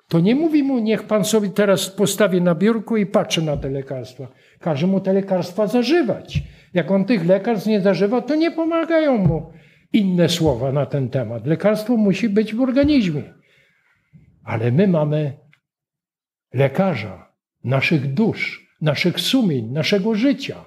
[0.07, 3.69] to nie mówi mu, niech pan sobie teraz postawi na biurku i patrzy na te
[3.69, 4.27] lekarstwa.
[4.59, 6.43] Każe mu te lekarstwa zażywać.
[6.73, 9.51] Jak on tych lekarstw nie zażywa, to nie pomagają mu
[9.93, 11.47] inne słowa na ten temat.
[11.47, 13.23] Lekarstwo musi być w organizmie.
[14.43, 15.33] Ale my mamy
[16.53, 17.26] lekarza
[17.67, 20.65] naszych dusz, naszych sumień, naszego życia.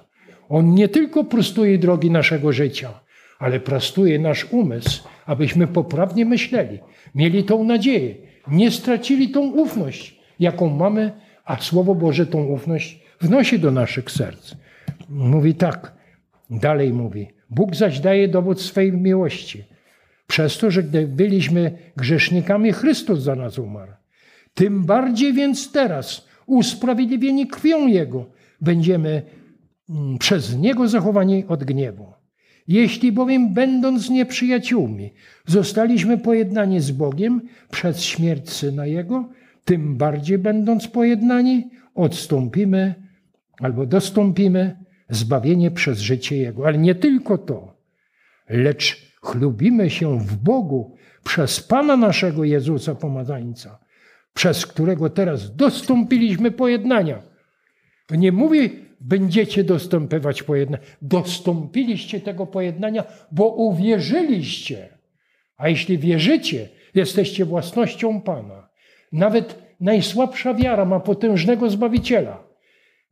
[0.49, 2.99] On nie tylko prostuje drogi naszego życia,
[3.39, 6.79] ale prostuje nasz umysł, abyśmy poprawnie myśleli,
[7.15, 8.15] mieli tą nadzieję,
[8.47, 11.11] nie stracili tą ufność, jaką mamy,
[11.45, 14.55] a Słowo Boże tą ufność wnosi do naszych serc.
[15.09, 15.93] Mówi tak,
[16.49, 19.63] dalej mówi, Bóg zaś daje dowód swej miłości,
[20.27, 23.91] przez to, że gdy byliśmy grzesznikami, Chrystus za nas umarł.
[24.53, 28.25] Tym bardziej więc teraz, usprawiedliwieni krwią Jego,
[28.61, 29.21] będziemy
[29.89, 32.13] mm, przez Niego zachowani od gniewu.
[32.67, 35.13] Jeśli bowiem, będąc nieprzyjaciółmi,
[35.45, 37.41] zostaliśmy pojednani z Bogiem
[37.71, 39.29] przez śmierć syna Jego,
[39.65, 42.95] tym bardziej będąc pojednani, odstąpimy
[43.59, 44.77] albo dostąpimy
[45.09, 46.67] zbawienie przez życie Jego.
[46.67, 47.77] Ale nie tylko to,
[48.49, 53.79] lecz chlubimy się w Bogu przez Pana naszego Jezusa Pomazańca,
[54.33, 57.21] przez którego teraz dostąpiliśmy pojednania.
[58.11, 58.69] Nie mówi
[59.01, 60.83] będziecie dostępować pojednania.
[61.01, 64.89] Dostąpiliście tego pojednania, bo uwierzyliście.
[65.57, 68.69] A jeśli wierzycie, jesteście własnością Pana.
[69.11, 72.43] Nawet najsłabsza wiara ma potężnego Zbawiciela.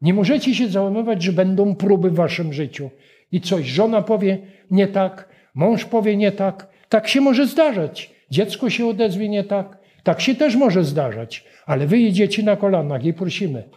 [0.02, 2.90] Nie możecie się załamywać, że będą próby w waszym życiu
[3.32, 4.38] i coś żona powie
[4.72, 6.68] nie tak, mąż powie nie tak.
[6.90, 8.12] Tak się może zdarzać.
[8.32, 9.79] Dziecko się odezwie nie tak.
[10.10, 11.46] Tak się też może zdarzać.
[11.66, 13.70] Ale wy idziecie na kolanach i prosimy,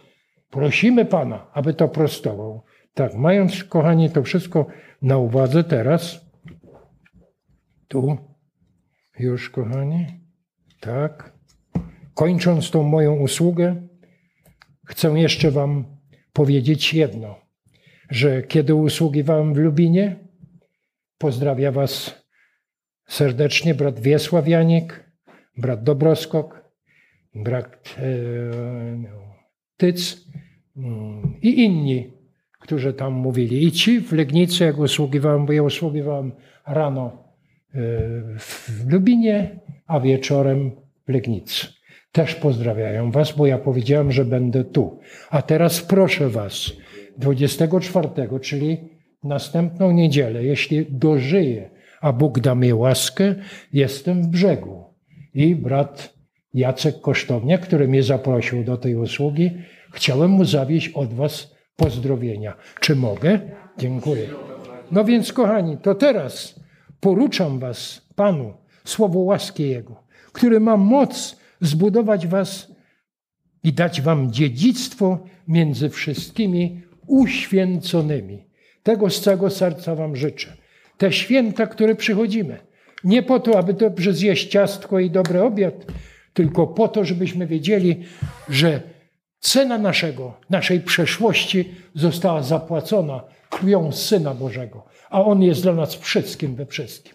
[0.49, 2.63] Prosimy Pana, aby to prostował.
[2.93, 4.65] Tak, mając, kochani, to wszystko
[5.01, 6.25] na uwadze teraz,
[7.87, 8.17] tu,
[9.19, 10.05] już, kochani,
[10.79, 11.33] tak,
[12.13, 13.87] kończąc tą moją usługę,
[14.85, 15.85] chcę jeszcze Wam
[16.33, 17.35] powiedzieć jedno,
[18.09, 20.19] że kiedy usługiwałem w Lubinie,
[21.17, 22.23] pozdrawia Was
[23.07, 25.02] serdecznie brat Wiesław Janik,
[25.57, 26.69] brat Dobroskok,
[27.35, 28.05] brat e,
[28.97, 29.09] no,
[29.77, 30.27] Tyc,
[31.41, 32.11] i inni,
[32.59, 33.65] którzy tam mówili.
[33.67, 36.31] I ci w Legnicy, jak usługiwałem, bo ja usługiwałem
[36.67, 37.79] rano e,
[38.39, 40.71] w Lubinie, a wieczorem
[41.07, 41.67] w Legnicy.
[42.11, 44.99] Też pozdrawiają Was, bo ja powiedziałem, że będę tu.
[45.29, 46.71] A teraz proszę Was,
[47.17, 48.09] 24,
[48.41, 48.77] czyli
[49.23, 51.69] następną niedzielę, jeśli dożyję,
[52.01, 53.35] a Bóg da mi łaskę,
[53.73, 54.92] jestem w brzegu.
[55.33, 56.13] I brat
[56.53, 59.51] Jacek Kosztownia, który mnie zaprosił do tej usługi,
[59.93, 62.53] Chciałem mu zawieść od Was pozdrowienia.
[62.79, 63.39] Czy mogę?
[63.77, 64.27] Dziękuję.
[64.91, 66.59] No więc, kochani, to teraz
[66.99, 68.53] poruczam was Panu,
[68.83, 72.71] słowo łaski Jego, który ma moc zbudować was
[73.63, 78.45] i dać wam dziedzictwo między wszystkimi uświęconymi.
[78.83, 80.57] Tego z całego serca wam życzę.
[80.97, 82.57] Te święta, które przychodzimy,
[83.03, 85.73] nie po to, aby dobrze zjeść ciastko i dobry obiad,
[86.33, 88.03] tylko po to, żebyśmy wiedzieli,
[88.49, 88.81] że
[89.39, 96.55] cena naszego, naszej przeszłości została zapłacona krwią Syna Bożego, a On jest dla nas wszystkim
[96.55, 97.13] we wszystkim.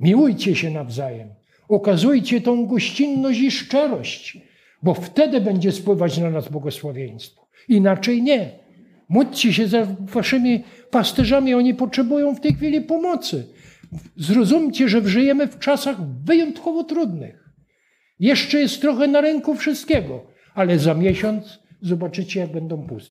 [0.00, 1.28] Miłujcie się nawzajem,
[1.68, 4.38] okazujcie tą gościnność i szczerość,
[4.82, 7.48] bo wtedy będzie spływać na nas błogosławieństwo.
[7.68, 8.50] Inaczej nie.
[9.08, 13.46] Módlcie się za waszymi pasterzami, oni potrzebują w tej chwili pomocy.
[14.16, 17.48] Zrozumcie, że żyjemy w czasach wyjątkowo trudnych.
[18.20, 23.06] Jeszcze jest trochę na rynku wszystkiego, ale za miesiąc zobaczycie, jak będą puste.